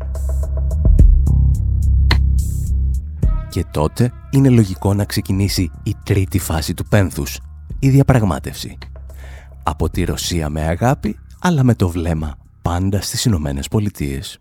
Και 3.51 3.65
τότε 3.71 4.11
είναι 4.29 4.49
λογικό 4.49 4.93
να 4.93 5.05
ξεκινήσει 5.05 5.71
η 5.83 5.95
τρίτη 6.03 6.39
φάση 6.39 6.73
του 6.73 6.85
πένθους, 6.85 7.39
η 7.79 7.89
διαπραγμάτευση. 7.89 8.77
Από 9.63 9.89
τη 9.89 10.03
Ρωσία 10.03 10.49
με 10.49 10.61
αγάπη, 10.61 11.19
αλλά 11.39 11.63
με 11.63 11.75
το 11.75 11.89
βλέμμα 11.89 12.37
πάντα 12.61 13.01
στις 13.01 13.25
Ηνωμένες 13.25 13.67
Πολιτείες. 13.67 14.39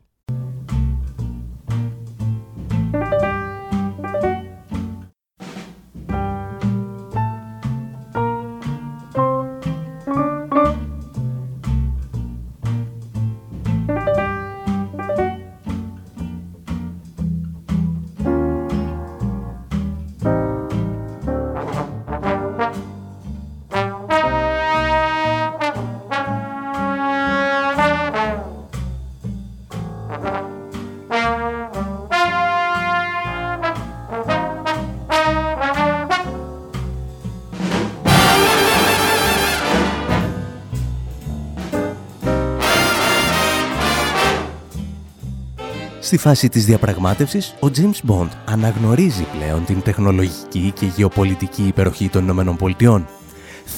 Στη 46.10 46.18
φάση 46.18 46.48
της 46.48 46.64
διαπραγμάτευσης, 46.64 47.54
ο 47.60 47.66
James 47.76 48.10
Bond 48.10 48.28
αναγνωρίζει 48.46 49.26
πλέον 49.38 49.64
την 49.64 49.82
τεχνολογική 49.82 50.72
και 50.74 50.86
γεωπολιτική 50.86 51.66
υπεροχή 51.66 52.08
των 52.08 52.22
Ηνωμένων 52.22 52.56
Πολιτειών. 52.56 53.08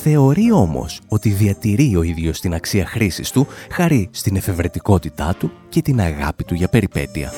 Θεωρεί 0.02 0.52
όμως 0.52 1.00
ότι 1.08 1.28
διατηρεί 1.28 1.96
ο 1.96 2.02
ίδιος 2.02 2.40
την 2.40 2.54
αξία 2.54 2.86
χρήσης 2.86 3.30
του 3.30 3.46
χάρη 3.70 4.08
στην 4.12 4.36
εφευρετικότητά 4.36 5.34
του 5.38 5.52
και 5.68 5.82
την 5.82 6.00
αγάπη 6.00 6.44
του 6.44 6.54
για 6.54 6.68
περιπέτεια. 6.68 7.32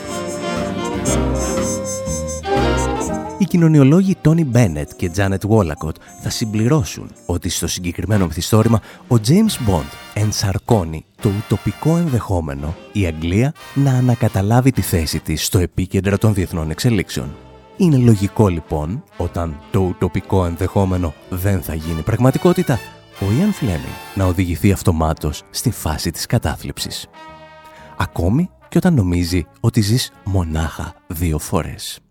Οι 3.45 3.47
κοινωνιολόγοι 3.47 4.17
Τόνι 4.21 4.45
Μπένετ 4.45 4.91
και 4.97 5.09
Τζάνετ 5.09 5.47
Βόλακοτ 5.47 5.97
θα 6.23 6.31
συμπληρώσουν 6.31 7.11
ότι 7.27 7.49
στο 7.49 7.67
συγκεκριμένο 7.67 8.27
μυθιστόρημα 8.27 8.81
ο 9.09 9.15
James 9.27 9.69
Bond 9.69 9.91
ενσαρκώνει 10.15 11.05
το 11.21 11.29
ουτοπικό 11.29 11.97
ενδεχόμενο 11.97 12.75
η 12.93 13.07
Αγγλία 13.07 13.55
να 13.75 13.93
ανακαταλάβει 13.93 14.71
τη 14.71 14.81
θέση 14.81 15.21
της 15.21 15.45
στο 15.45 15.59
επίκεντρο 15.59 16.19
των 16.19 16.35
διεθνών 16.35 16.71
εξελίξεων. 16.71 17.37
Είναι 17.77 17.97
λογικό 17.97 18.49
λοιπόν, 18.49 19.05
όταν 19.17 19.61
το 19.71 19.81
ουτοπικό 19.81 20.45
ενδεχόμενο 20.47 21.15
δεν 21.29 21.63
θα 21.63 21.75
γίνει 21.75 22.03
πραγματικότητα, 22.03 22.79
ο 23.21 23.25
Ιαν 23.41 23.53
Φλέμινγκ 23.53 23.95
να 24.15 24.25
οδηγηθεί 24.25 24.73
αυτομάτως 24.73 25.43
στη 25.51 25.71
φάση 25.71 26.11
της 26.11 26.27
κατάθλιψης. 26.27 27.07
Ακόμη 27.97 28.51
και 28.69 28.79
όταν 28.79 28.95
νομίζει 28.95 29.47
ότι 29.61 29.81
ζεις 29.81 30.13
μονάχα 30.25 30.95
δύο 31.07 31.39
φορές. 31.39 32.04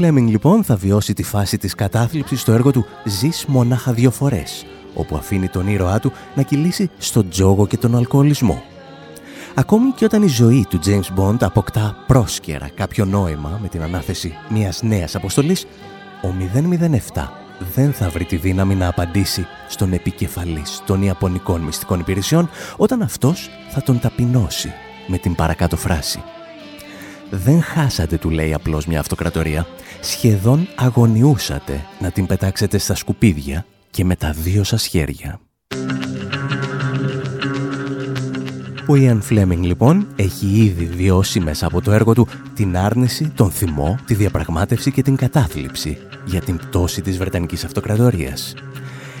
Φλέμινγκ 0.00 0.28
λοιπόν 0.28 0.64
θα 0.64 0.76
βιώσει 0.76 1.14
τη 1.14 1.22
φάση 1.22 1.58
της 1.58 1.74
κατάθλιψης 1.74 2.40
στο 2.40 2.52
έργο 2.52 2.70
του 2.70 2.86
«Ζεις 3.04 3.44
μονάχα 3.48 3.92
δύο 3.92 4.10
φορές», 4.10 4.66
όπου 4.94 5.16
αφήνει 5.16 5.48
τον 5.48 5.66
ήρωά 5.66 5.98
του 6.00 6.12
να 6.34 6.42
κυλήσει 6.42 6.90
στον 6.98 7.28
τζόγο 7.28 7.66
και 7.66 7.76
τον 7.76 7.96
αλκοολισμό. 7.96 8.62
Ακόμη 9.54 9.90
και 9.90 10.04
όταν 10.04 10.22
η 10.22 10.26
ζωή 10.26 10.66
του 10.68 10.78
James 10.84 11.18
Bond 11.18 11.36
αποκτά 11.40 12.04
πρόσκαιρα 12.06 12.68
κάποιο 12.68 13.04
νόημα 13.04 13.58
με 13.62 13.68
την 13.68 13.82
ανάθεση 13.82 14.34
μιας 14.48 14.82
νέας 14.82 15.14
αποστολής, 15.14 15.66
ο 16.22 16.28
007 17.14 17.28
δεν 17.74 17.92
θα 17.92 18.08
βρει 18.08 18.24
τη 18.24 18.36
δύναμη 18.36 18.74
να 18.74 18.88
απαντήσει 18.88 19.46
στον 19.68 19.92
επικεφαλής 19.92 20.82
των 20.86 21.02
Ιαπωνικών 21.02 21.60
μυστικών 21.60 22.00
υπηρεσιών 22.00 22.50
όταν 22.76 23.02
αυτός 23.02 23.48
θα 23.70 23.82
τον 23.82 24.00
ταπεινώσει 24.00 24.72
με 25.06 25.18
την 25.18 25.34
παρακάτω 25.34 25.76
φράση 25.76 26.22
δεν 27.30 27.62
χάσατε, 27.62 28.16
του 28.16 28.30
λέει 28.30 28.54
απλώς 28.54 28.86
μια 28.86 29.00
αυτοκρατορία. 29.00 29.66
Σχεδόν 30.02 30.68
αγωνιούσατε 30.76 31.86
να 32.00 32.10
την 32.10 32.26
πετάξετε 32.26 32.78
στα 32.78 32.94
σκουπίδια 32.94 33.66
και 33.90 34.04
με 34.04 34.16
τα 34.16 34.32
δύο 34.32 34.64
σας 34.64 34.86
χέρια. 34.86 35.40
Ο 38.86 38.96
Ιαν 38.96 39.22
Φλέμινγκ 39.22 39.64
λοιπόν 39.64 40.06
έχει 40.16 40.46
ήδη 40.46 40.84
βιώσει 40.84 41.40
μέσα 41.40 41.66
από 41.66 41.80
το 41.80 41.92
έργο 41.92 42.14
του 42.14 42.28
την 42.54 42.76
άρνηση, 42.76 43.32
τον 43.34 43.50
θυμό, 43.50 43.98
τη 44.06 44.14
διαπραγμάτευση 44.14 44.90
και 44.92 45.02
την 45.02 45.16
κατάθλιψη 45.16 45.98
για 46.26 46.40
την 46.40 46.56
πτώση 46.56 47.00
της 47.00 47.18
Βρετανικής 47.18 47.64
Αυτοκρατορίας. 47.64 48.54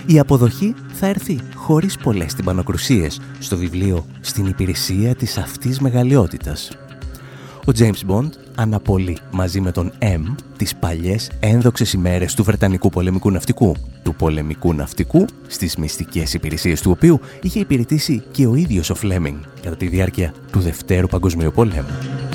Η 0.06 0.18
αποδοχή 0.18 0.74
θα 0.92 1.06
έρθει 1.06 1.38
χωρίς 1.54 1.96
πολλές 1.96 2.34
τυμπανοκρουσίες 2.34 3.20
στο 3.38 3.56
βιβλίο 3.56 4.06
«Στην 4.20 4.46
υπηρεσία 4.46 5.14
της 5.14 5.38
αυτής 5.38 5.80
μεγαλειότητας» 5.80 6.70
ο 7.70 7.72
James 7.78 8.10
Bond 8.10 8.30
αναπολύει 8.60 9.18
μαζί 9.30 9.60
με 9.60 9.72
τον 9.72 9.92
M 9.98 10.34
τις 10.56 10.76
παλιές 10.76 11.30
ένδοξες 11.40 11.92
ημέρες 11.92 12.34
του 12.34 12.44
Βρετανικού 12.44 12.88
πολεμικού 12.88 13.30
ναυτικού, 13.30 13.76
του 14.02 14.14
πολεμικού 14.14 14.74
ναυτικού 14.74 15.24
στις 15.46 15.76
μυστικές 15.76 16.34
υπηρεσίες 16.34 16.80
του 16.80 16.90
οποίου 16.90 17.20
είχε 17.42 17.60
υπηρετήσει 17.60 18.22
και 18.30 18.46
ο 18.46 18.54
ίδιος 18.54 18.90
ο 18.90 18.94
Φλέμινγκ 18.94 19.38
κατά 19.62 19.76
τη 19.76 19.86
διάρκεια 19.86 20.34
του 20.52 20.60
Δευτέρου 20.60 21.06
Παγκοσμίου 21.06 21.52
Πολέμου. 21.54 22.29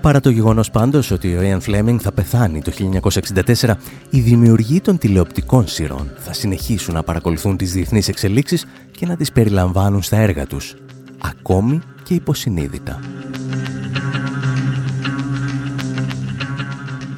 Παρά 0.00 0.20
το 0.20 0.30
γεγονός 0.30 0.70
πάντως 0.70 1.10
ότι 1.10 1.36
ο 1.36 1.40
Ian 1.42 1.70
Fleming 1.70 1.96
θα 2.00 2.12
πεθάνει 2.12 2.62
το 2.62 2.72
1964, 3.60 3.74
οι 4.10 4.20
δημιουργοί 4.20 4.80
των 4.80 4.98
τηλεοπτικών 4.98 5.68
σειρών 5.68 6.10
θα 6.16 6.32
συνεχίσουν 6.32 6.94
να 6.94 7.02
παρακολουθούν 7.02 7.56
τις 7.56 7.72
διεθνείς 7.72 8.08
εξελίξεις 8.08 8.66
και 8.90 9.06
να 9.06 9.16
τις 9.16 9.32
περιλαμβάνουν 9.32 10.02
στα 10.02 10.16
έργα 10.16 10.46
τους, 10.46 10.74
ακόμη 11.18 11.80
και 12.02 12.14
υποσυνείδητα. 12.14 13.00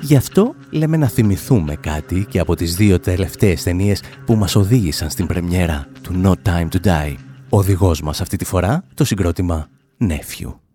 Γι' 0.01 0.17
αυτό 0.17 0.55
λέμε 0.71 0.97
να 0.97 1.07
θυμηθούμε 1.07 1.77
κάτι 1.77 2.27
και 2.29 2.39
από 2.39 2.55
τις 2.55 2.75
δύο 2.75 3.01
τελευταίες 3.01 3.63
ταινίες 3.63 4.03
που 4.25 4.35
μας 4.35 4.57
οδήγησαν 4.57 5.11
στην 5.11 5.27
πρεμιέρα 5.27 5.87
του 6.03 6.21
No 6.25 6.33
Time 6.49 6.69
to 6.69 6.87
Die. 6.87 7.15
Ο 7.49 7.59
οδηγός 7.59 8.03
μας 8.03 8.21
αυτή 8.21 8.37
τη 8.37 8.45
φορά 8.45 8.85
το 8.95 9.05
συγκρότημα 9.05 9.69
Nephew. 10.09 10.70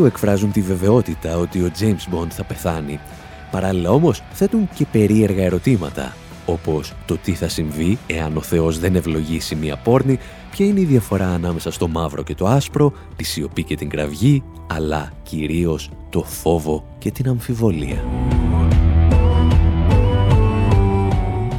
Σε 0.00 0.06
φιού 0.06 0.14
εκφράζουν 0.14 0.52
τη 0.52 0.60
βεβαιότητα 0.60 1.36
ότι 1.36 1.60
ο 1.60 1.70
James 1.80 2.14
Bond 2.14 2.28
θα 2.30 2.44
πεθάνει. 2.44 3.00
Παράλληλα 3.50 3.90
όμως 3.90 4.22
θέτουν 4.32 4.68
και 4.74 4.86
περίεργα 4.92 5.44
ερωτήματα, 5.44 6.14
όπως 6.46 6.92
το 7.06 7.16
τι 7.16 7.32
θα 7.32 7.48
συμβεί 7.48 7.98
εάν 8.06 8.36
ο 8.36 8.40
Θεός 8.40 8.78
δεν 8.78 8.96
ευλογήσει 8.96 9.54
μια 9.54 9.76
πόρνη, 9.76 10.18
ποια 10.50 10.66
είναι 10.66 10.80
η 10.80 10.84
διαφορά 10.84 11.28
ανάμεσα 11.28 11.70
στο 11.70 11.88
μαύρο 11.88 12.22
και 12.22 12.34
το 12.34 12.46
άσπρο, 12.46 12.92
τη 13.16 13.24
σιωπή 13.24 13.64
και 13.64 13.76
την 13.76 13.88
κραυγή, 13.88 14.42
αλλά 14.66 15.12
κυρίως 15.22 15.90
το 16.10 16.22
φόβο 16.22 16.84
και 16.98 17.10
την 17.10 17.28
αμφιβολία. 17.28 18.04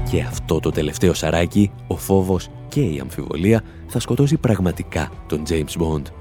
Και 0.10 0.22
αυτό 0.22 0.60
το 0.60 0.70
τελευταίο 0.70 1.14
σαράκι, 1.14 1.72
ο 1.88 1.98
φόβος 1.98 2.50
και 2.68 2.82
η 2.82 3.00
αμφιβολία, 3.00 3.62
θα 3.88 4.00
σκοτώσει 4.00 4.38
πραγματικά 4.38 5.12
τον 5.28 5.44
James 5.50 5.82
Bond. 5.82 6.21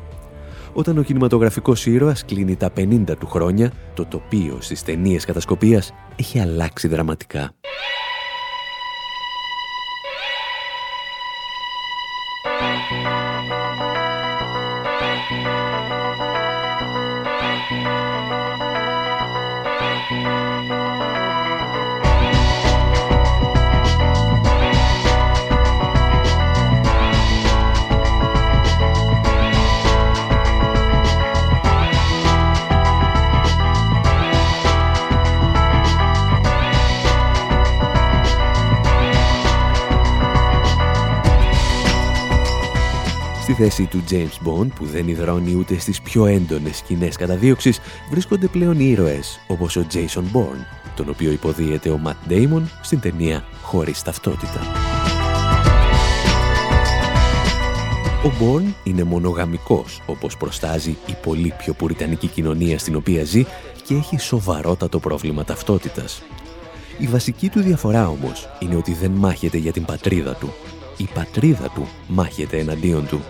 Όταν 0.80 0.98
ο 0.98 1.02
κινηματογραφικός 1.02 1.86
ήρωας 1.86 2.24
κλείνει 2.24 2.56
τα 2.56 2.72
50 2.76 3.16
του 3.18 3.26
χρόνια, 3.26 3.72
το 3.94 4.04
τοπίο 4.06 4.58
στις 4.60 4.82
ταινίες 4.82 5.24
κατασκοπίας 5.24 5.92
έχει 6.16 6.38
αλλάξει 6.38 6.88
δραματικά. 6.88 7.52
Θέση 43.52 43.84
του 43.84 44.04
James 44.10 44.48
Bond, 44.48 44.68
που 44.74 44.84
δεν 44.84 45.08
υδρώνει 45.08 45.54
ούτε 45.54 45.78
στις 45.78 46.00
πιο 46.00 46.26
έντονες 46.26 46.76
σκηνές 46.76 47.16
καταδίωξης, 47.16 47.80
βρίσκονται 48.10 48.46
πλέον 48.46 48.80
ήρωες, 48.80 49.40
όπως 49.46 49.76
ο 49.76 49.86
Jason 49.92 50.36
Bourne, 50.36 50.64
τον 50.96 51.08
οποίο 51.08 51.32
υποδίεται 51.32 51.90
ο 51.90 52.00
Matt 52.06 52.32
Damon 52.32 52.62
στην 52.82 53.00
ταινία 53.00 53.44
«Χωρίς 53.62 54.02
ταυτότητα». 54.02 54.60
Ο 58.24 58.30
Bourne 58.40 58.72
είναι 58.84 59.02
μονογαμικός, 59.02 60.02
όπως 60.06 60.36
προστάζει 60.36 60.96
η 61.06 61.16
πολύ 61.22 61.54
πιο 61.58 61.72
πουριτανική 61.72 62.26
κοινωνία 62.26 62.78
στην 62.78 62.96
οποία 62.96 63.24
ζει 63.24 63.44
και 63.86 63.94
έχει 63.94 64.18
σοβαρότατο 64.18 64.98
πρόβλημα 64.98 65.44
ταυτότητας. 65.44 66.22
Η 66.98 67.06
βασική 67.06 67.48
του 67.48 67.60
διαφορά 67.60 68.08
όμως 68.08 68.48
είναι 68.58 68.76
ότι 68.76 68.92
δεν 68.92 69.10
μάχεται 69.10 69.58
για 69.58 69.72
την 69.72 69.84
πατρίδα 69.84 70.34
του. 70.34 70.52
Η 70.96 71.08
πατρίδα 71.14 71.68
του 71.74 71.88
μάχεται 72.06 72.58
εναντίον 72.58 73.06
του 73.06 73.20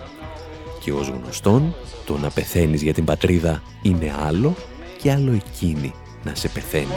και 0.83 0.91
ως 0.91 1.07
γνωστόν, 1.07 1.75
το 2.05 2.17
να 2.17 2.29
πεθαίνεις 2.29 2.81
για 2.81 2.93
την 2.93 3.05
πατρίδα 3.05 3.61
είναι 3.81 4.15
άλλο 4.27 4.55
και 5.01 5.11
άλλο 5.11 5.31
εκείνη 5.31 5.93
να 6.23 6.35
σε 6.35 6.47
πεθαίνει. 6.47 6.87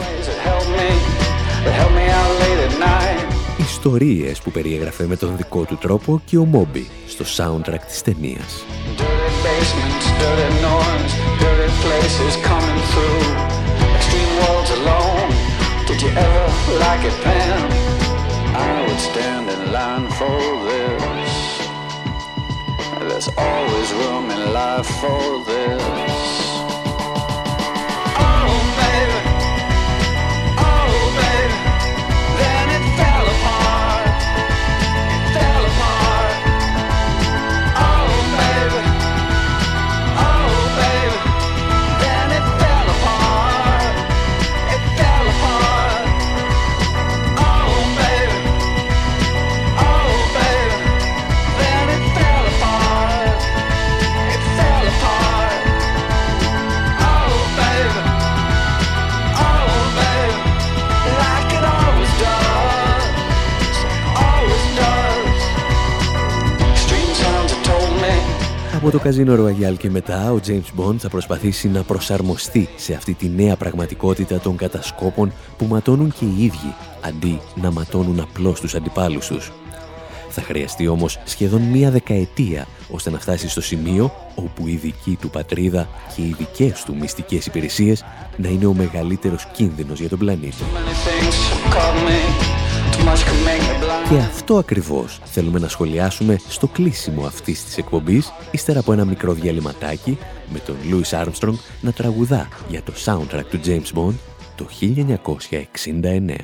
Ιστορίες 3.57 4.41
που 4.41 4.51
περιέγραφε 4.51 5.05
με 5.05 5.15
τον 5.15 5.37
δικό 5.37 5.63
του 5.63 5.77
τρόπο 5.77 6.21
και 6.25 6.37
ο 6.37 6.45
Μόμπι 6.45 6.87
στο 7.07 7.25
soundtrack 7.37 7.81
της 7.87 8.01
ταινίας. 8.01 8.65
Did 15.87 16.01
you 16.01 16.13
ever 16.27 16.45
like 16.83 17.03
it, 17.09 17.15
Pam? 17.23 17.69
I 18.67 18.85
would 18.85 19.01
stand 19.09 19.45
in 19.53 19.61
line 19.75 20.07
for 20.17 20.37
this. 20.65 21.14
There's 23.07 23.29
always 23.37 23.93
room 23.93 24.31
in 24.31 24.51
life 24.51 24.87
for 24.99 25.43
this. 25.45 26.44
Από 68.85 68.93
το 68.93 69.03
καζίνο 69.03 69.35
Ροαγιάλ 69.35 69.77
και 69.77 69.89
μετά, 69.89 70.31
ο 70.31 70.39
James 70.47 70.79
Bond 70.79 70.95
θα 70.97 71.09
προσπαθήσει 71.09 71.67
να 71.67 71.83
προσαρμοστεί 71.83 72.69
σε 72.75 72.93
αυτή 72.93 73.13
τη 73.13 73.27
νέα 73.27 73.55
πραγματικότητα 73.55 74.39
των 74.39 74.55
κατασκόπων 74.57 75.33
που 75.57 75.65
ματώνουν 75.65 76.13
και 76.19 76.25
οι 76.25 76.43
ίδιοι, 76.43 76.73
αντί 77.01 77.41
να 77.55 77.71
ματώνουν 77.71 78.19
απλώς 78.19 78.59
τους 78.59 78.75
αντιπάλους 78.75 79.27
τους. 79.27 79.51
Θα 80.29 80.41
χρειαστεί 80.41 80.87
όμως 80.87 81.19
σχεδόν 81.23 81.61
μία 81.61 81.91
δεκαετία 81.91 82.67
ώστε 82.91 83.09
να 83.09 83.19
φτάσει 83.19 83.49
στο 83.49 83.61
σημείο 83.61 84.11
όπου 84.35 84.67
η 84.67 84.75
δική 84.75 85.17
του 85.21 85.29
πατρίδα 85.29 85.87
και 86.15 86.21
οι 86.21 86.35
δικές 86.37 86.83
του 86.83 86.95
μυστικές 86.95 87.45
υπηρεσίες 87.45 88.03
να 88.37 88.49
είναι 88.49 88.65
ο 88.65 88.73
μεγαλύτερος 88.73 89.47
κίνδυνος 89.53 89.99
για 89.99 90.09
τον 90.09 90.19
πλανήτη. 90.19 90.63
Και 94.09 94.17
αυτό 94.17 94.57
ακριβώς 94.57 95.19
θέλουμε 95.23 95.59
να 95.59 95.67
σχολιάσουμε 95.67 96.39
στο 96.47 96.67
κλείσιμο 96.67 97.25
αυτής 97.25 97.63
της 97.63 97.77
εκπομπής, 97.77 98.31
ύστερα 98.51 98.79
από 98.79 98.93
ένα 98.93 99.05
μικρό 99.05 99.33
διαλυματάκι 99.33 100.17
με 100.49 100.59
τον 100.59 100.75
Louis 100.91 101.23
Armstrong 101.23 101.55
να 101.81 101.91
τραγουδά 101.91 102.47
για 102.67 102.81
το 102.83 102.93
soundtrack 103.05 103.45
του 103.49 103.59
James 103.65 103.97
Bond 103.97 104.15
το 104.55 104.67
1969. 104.79 106.35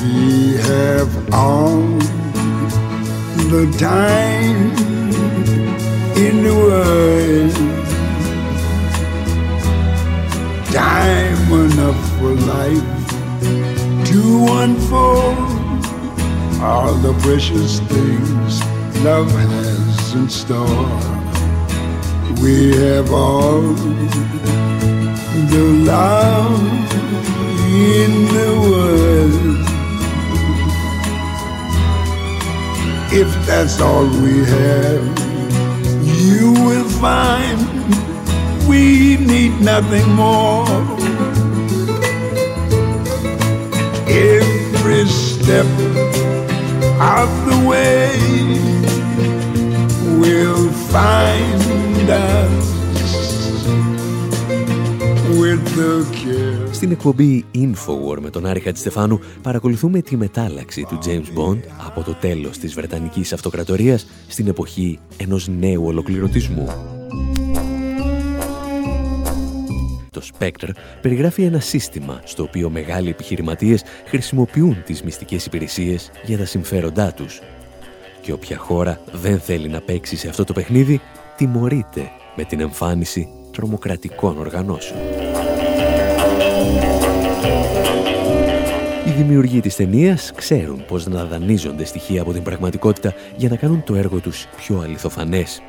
We 0.00 0.56
have 0.68 1.12
all 1.32 1.98
the 3.52 3.64
time 3.78 5.03
in 6.16 6.44
the 6.44 6.54
world. 6.54 7.54
Time 10.72 11.52
enough 11.52 12.18
for 12.18 12.34
life 12.34 12.94
to 14.06 14.46
unfold 14.62 15.38
all 16.62 16.94
the 16.94 17.12
precious 17.20 17.80
things 17.80 18.60
love 19.04 19.30
has 19.30 20.14
in 20.14 20.28
store. 20.28 20.88
We 22.40 22.76
have 22.76 23.12
all 23.12 23.62
the 25.52 25.64
love 25.84 26.60
in 27.74 28.12
the 28.36 28.50
world. 28.70 29.64
If 33.12 33.46
that's 33.46 33.80
all 33.80 34.06
we 34.06 34.44
have 34.44 35.33
you 36.24 36.52
will 36.52 36.88
find 36.88 37.58
we 38.66 39.16
need 39.18 39.60
nothing 39.60 40.08
more. 40.14 40.66
Every 44.08 45.06
step 45.06 45.66
of 46.98 47.28
the 47.48 47.58
way 47.68 48.08
will 50.18 50.70
find 50.94 52.08
us 52.08 52.66
with 55.38 55.62
the 55.76 56.08
care. 56.14 56.33
Στην 56.84 56.96
εκπομπή 56.96 57.44
Infowar 57.54 58.18
με 58.20 58.30
τον 58.30 58.46
Άρη 58.46 58.60
Χατζηστεφάνου 58.60 59.20
παρακολουθούμε 59.42 60.00
τη 60.00 60.16
μετάλλαξη 60.16 60.86
του 60.88 60.98
James 61.04 61.38
Bond 61.38 61.58
από 61.86 62.02
το 62.02 62.14
τέλος 62.14 62.58
της 62.58 62.74
Βρετανικής 62.74 63.32
Αυτοκρατορίας 63.32 64.06
στην 64.28 64.48
εποχή 64.48 64.98
ενός 65.16 65.48
νέου 65.48 65.84
ολοκληρωτισμού. 65.84 66.68
Το 70.10 70.22
Spectre 70.32 70.68
περιγράφει 71.00 71.42
ένα 71.42 71.60
σύστημα 71.60 72.20
στο 72.24 72.42
οποίο 72.42 72.70
μεγάλοι 72.70 73.08
επιχειρηματίες 73.08 73.82
χρησιμοποιούν 74.06 74.82
τις 74.84 75.02
μυστικές 75.02 75.46
υπηρεσίες 75.46 76.10
για 76.24 76.38
τα 76.38 76.44
συμφέροντά 76.44 77.12
τους. 77.12 77.40
Και 78.22 78.32
όποια 78.32 78.56
χώρα 78.56 79.00
δεν 79.12 79.40
θέλει 79.40 79.68
να 79.68 79.80
παίξει 79.80 80.16
σε 80.16 80.28
αυτό 80.28 80.44
το 80.44 80.52
παιχνίδι, 80.52 81.00
τιμωρείται 81.36 82.10
με 82.36 82.44
την 82.44 82.60
εμφάνιση 82.60 83.28
τρομοκρατικών 83.52 84.38
οργανώσεων. 84.38 85.53
Δημιουργοί 89.14 89.60
της 89.60 89.76
ταινίας 89.76 90.32
ξέρουν 90.34 90.84
πώς 90.86 91.06
να 91.06 91.24
δανείζονται 91.24 91.84
στοιχεία 91.84 92.22
από 92.22 92.32
την 92.32 92.42
πραγματικότητα 92.42 93.14
για 93.36 93.48
να 93.48 93.56
κάνουν 93.56 93.84
το 93.84 93.94
έργο 93.94 94.18
τους 94.18 94.46
πιο 94.56 94.80
αληθοφανές. 94.84 95.62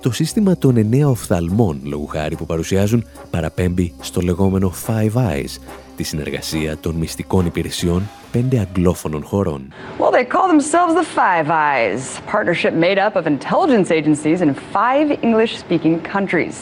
Το 0.00 0.12
σύστημα 0.12 0.56
των 0.56 0.76
εννέα 0.76 1.08
οφθαλμών, 1.08 1.80
λόγου 1.84 2.06
χάρη 2.06 2.36
που 2.36 2.46
παρουσιάζουν, 2.46 3.06
παραπέμπει 3.30 3.92
στο 4.00 4.20
λεγόμενο 4.20 4.72
Five 4.86 5.12
Eyes, 5.12 5.60
τη 5.96 6.02
συνεργασία 6.02 6.76
των 6.76 6.94
μυστικών 6.94 7.46
υπηρεσιών 7.46 8.02
πέντε 8.32 8.58
αγγλόφωνων 8.58 9.24
χωρών. 9.24 9.72
Well, 9.98 10.10
they 10.10 10.24
call 10.24 10.48
themselves 10.48 10.94
the 10.94 11.08
Five 11.20 11.48
Eyes, 11.50 12.20
partnership 12.32 12.72
made 12.86 12.98
up 13.06 13.14
of 13.16 13.26
intelligence 13.26 13.90
agencies 13.90 14.40
in 14.46 14.54
five 14.76 15.06
English-speaking 15.28 15.96
countries: 16.14 16.54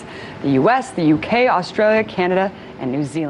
the 0.44 0.52
US, 0.60 0.84
the 0.98 1.06
UK, 1.16 1.30
Australia, 1.60 2.02
Canada, 2.16 2.46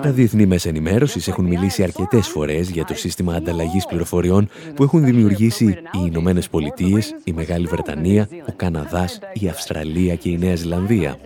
τα 0.03 0.11
διεθνή 0.11 0.47
μέσα 0.47 0.69
ενημέρωσης 0.69 1.29
έχουν 1.29 1.45
μιλήσει 1.45 1.83
αρκετές 1.83 2.29
φορές 2.29 2.71
για 2.71 2.85
το 2.85 2.95
σύστημα 2.95 3.35
ανταλλαγής 3.35 3.87
πληροφοριών 3.87 4.49
που 4.75 4.83
έχουν 4.83 5.05
δημιουργήσει 5.05 5.65
οι 5.65 5.99
Ηνωμένες 6.07 6.49
Πολιτείες, 6.49 7.15
η 7.25 7.33
Μεγάλη 7.33 7.67
Βρετανία, 7.67 8.29
ο 8.49 8.53
Καναδάς, 8.57 9.19
η 9.33 9.49
Αυστραλία 9.49 10.15
και 10.15 10.29
η 10.29 10.39
Νέα 10.39 10.55
Ζηλανδία. 10.55 11.19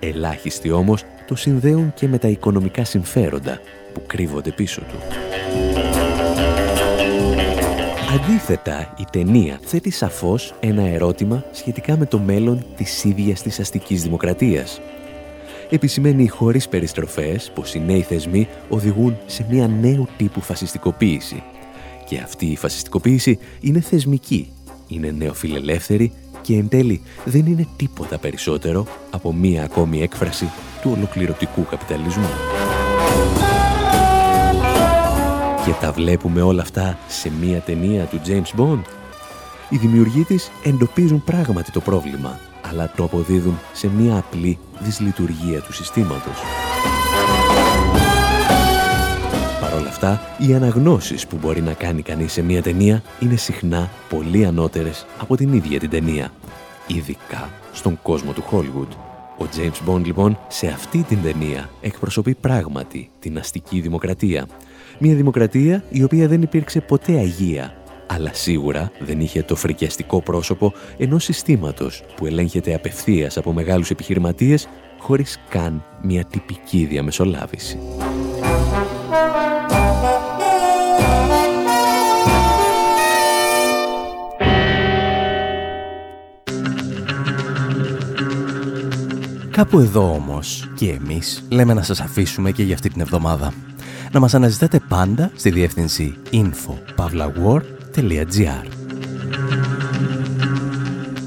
Ελάχιστοι 0.00 0.70
όμως 0.70 1.04
το 1.26 1.34
συνδέουν 1.34 1.94
και 1.94 2.08
με 2.08 2.18
τα 2.18 2.28
οικονομικά 2.28 2.84
συμφέροντα 2.84 3.60
που 3.92 4.02
κρύβονται 4.06 4.50
πίσω 4.50 4.80
του. 4.80 4.96
Αντίθετα, 8.14 8.94
η 8.98 9.04
ταινία 9.10 9.58
θέτει 9.62 9.90
σαφώς 9.90 10.54
ένα 10.60 10.82
ερώτημα 10.82 11.44
σχετικά 11.52 11.96
με 11.96 12.06
το 12.06 12.18
μέλλον 12.18 12.64
της 12.76 13.04
ίδιας 13.04 13.42
της 13.42 13.60
αστικής 13.60 14.02
δημοκρατίας. 14.02 14.80
Επισημαίνει 15.70 16.28
χωρίς 16.28 16.68
περιστροφές 16.68 17.50
πως 17.54 17.74
οι 17.74 17.80
νέοι 17.80 18.02
θεσμοί 18.02 18.48
οδηγούν 18.68 19.16
σε 19.26 19.46
μια 19.50 19.68
νέου 19.68 20.08
τύπου 20.16 20.40
φασιστικοποίηση. 20.40 21.42
Και 22.08 22.18
αυτή 22.18 22.46
η 22.46 22.56
φασιστικοποίηση 22.56 23.38
είναι 23.60 23.80
θεσμική, 23.80 24.52
είναι 24.88 25.10
νεοφιλελεύθερη 25.10 26.12
και 26.42 26.56
εν 26.56 26.68
τέλει 26.68 27.02
δεν 27.24 27.46
είναι 27.46 27.66
τίποτα 27.76 28.18
περισσότερο 28.18 28.86
από 29.10 29.32
μία 29.32 29.64
ακόμη 29.64 30.02
έκφραση 30.02 30.50
του 30.82 30.92
ολοκληρωτικού 30.96 31.64
καπιταλισμού. 31.64 32.28
Και 35.64 35.72
τα 35.80 35.92
βλέπουμε 35.92 36.42
όλα 36.42 36.62
αυτά 36.62 36.98
σε 37.08 37.30
μία 37.40 37.60
ταινία 37.60 38.04
του 38.04 38.20
James 38.26 38.60
Bond. 38.60 38.82
Οι 39.68 39.76
δημιουργοί 39.76 40.22
της 40.22 40.50
εντοπίζουν 40.64 41.24
πράγματι 41.24 41.70
το 41.70 41.80
πρόβλημα, 41.80 42.40
αλλά 42.70 42.92
το 42.96 43.04
αποδίδουν 43.04 43.58
σε 43.72 43.88
μία 43.88 44.16
απλή 44.16 44.58
δυσλειτουργία 44.78 45.60
του 45.60 45.72
συστήματος. 45.72 46.42
Παρ' 49.60 49.74
όλα 49.74 49.88
αυτά, 49.88 50.20
οι 50.38 50.54
αναγνώσεις 50.54 51.26
που 51.26 51.36
μπορεί 51.40 51.62
να 51.62 51.72
κάνει 51.72 52.02
κανείς 52.02 52.32
σε 52.32 52.42
μία 52.42 52.62
ταινία 52.62 53.02
είναι 53.20 53.36
συχνά 53.36 53.90
πολύ 54.08 54.44
ανώτερες 54.44 55.06
από 55.18 55.36
την 55.36 55.52
ίδια 55.52 55.78
την 55.78 55.90
ταινία, 55.90 56.32
ειδικά 56.86 57.50
στον 57.72 57.98
κόσμο 58.02 58.32
του 58.32 58.44
Hollywood. 58.50 58.96
Ο 59.38 59.44
James 59.56 59.90
Bond 59.90 60.04
λοιπόν 60.04 60.38
σε 60.48 60.66
αυτή 60.66 61.02
την 61.02 61.22
ταινία 61.22 61.70
εκπροσωπεί 61.80 62.34
πράγματι 62.34 63.10
την 63.18 63.38
αστική 63.38 63.80
δημοκρατία. 63.80 64.46
Μια 64.98 65.14
δημοκρατία 65.14 65.84
η 65.88 66.02
οποία 66.02 66.28
δεν 66.28 66.42
υπήρξε 66.42 66.80
ποτέ 66.80 67.12
αγία, 67.12 67.74
αλλά 68.06 68.30
σίγουρα 68.32 68.90
δεν 68.98 69.20
είχε 69.20 69.42
το 69.42 69.56
φρικιαστικό 69.56 70.22
πρόσωπο 70.22 70.72
ενός 70.96 71.24
συστήματος 71.24 72.02
που 72.16 72.26
ελέγχεται 72.26 72.74
απευθείας 72.74 73.36
από 73.36 73.52
μεγάλους 73.52 73.90
επιχειρηματίες 73.90 74.68
χωρίς 74.98 75.40
καν 75.48 75.84
μια 76.02 76.24
τυπική 76.24 76.84
διαμεσολάβηση. 76.84 77.78
Κάπου 89.50 89.78
εδώ 89.78 90.12
όμως 90.12 90.70
και 90.74 90.90
εμείς 90.90 91.42
λέμε 91.50 91.74
να 91.74 91.82
σας 91.82 92.00
αφήσουμε 92.00 92.50
και 92.50 92.62
για 92.62 92.74
αυτή 92.74 92.88
την 92.88 93.00
εβδομάδα. 93.00 93.52
Να 94.12 94.20
μας 94.20 94.34
αναζητάτε 94.34 94.80
πάντα 94.88 95.30
στη 95.34 95.50
διεύθυνση 95.50 96.16
info.pavlawar.gr 97.96 98.66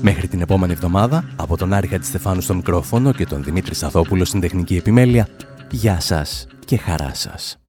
Μέχρι 0.01 0.27
την 0.27 0.41
επόμενη 0.41 0.73
εβδομάδα, 0.73 1.23
από 1.35 1.57
τον 1.57 1.73
Άρη 1.73 1.99
Στεφάνου 2.01 2.41
στο 2.41 2.55
μικρόφωνο 2.55 3.13
και 3.13 3.25
τον 3.25 3.43
Δημήτρη 3.43 3.75
Σαθόπουλο 3.75 4.25
στην 4.25 4.39
τεχνική 4.39 4.75
επιμέλεια, 4.75 5.27
γεια 5.71 5.99
σας 5.99 6.47
και 6.65 6.77
χαρά 6.77 7.13
σας. 7.13 7.68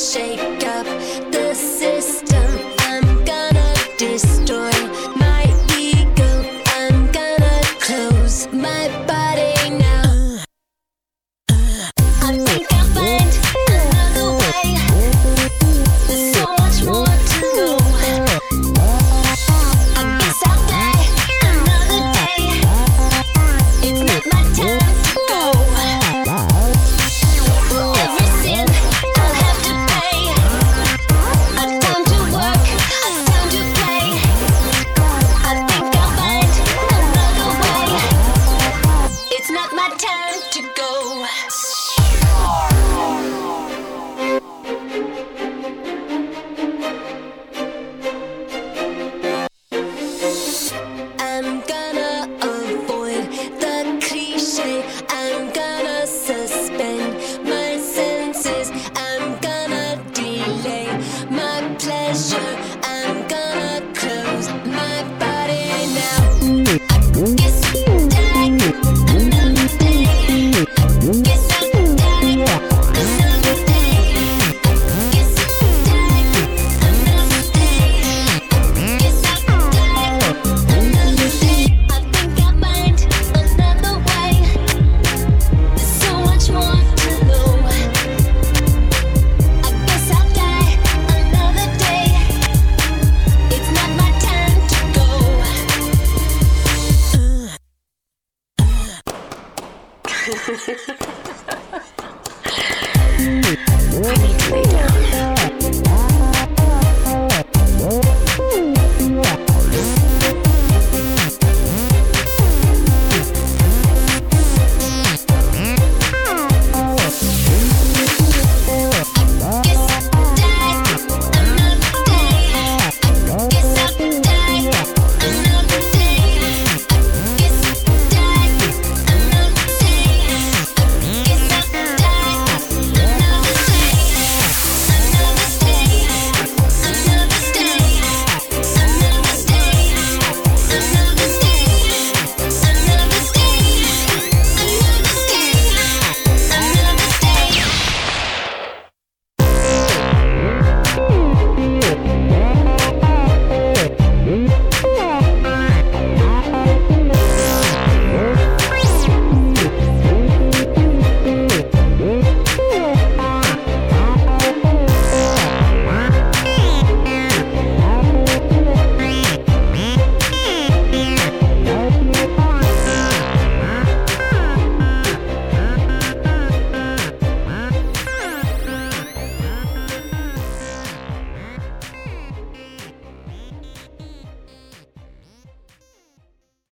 shame. 0.00 0.29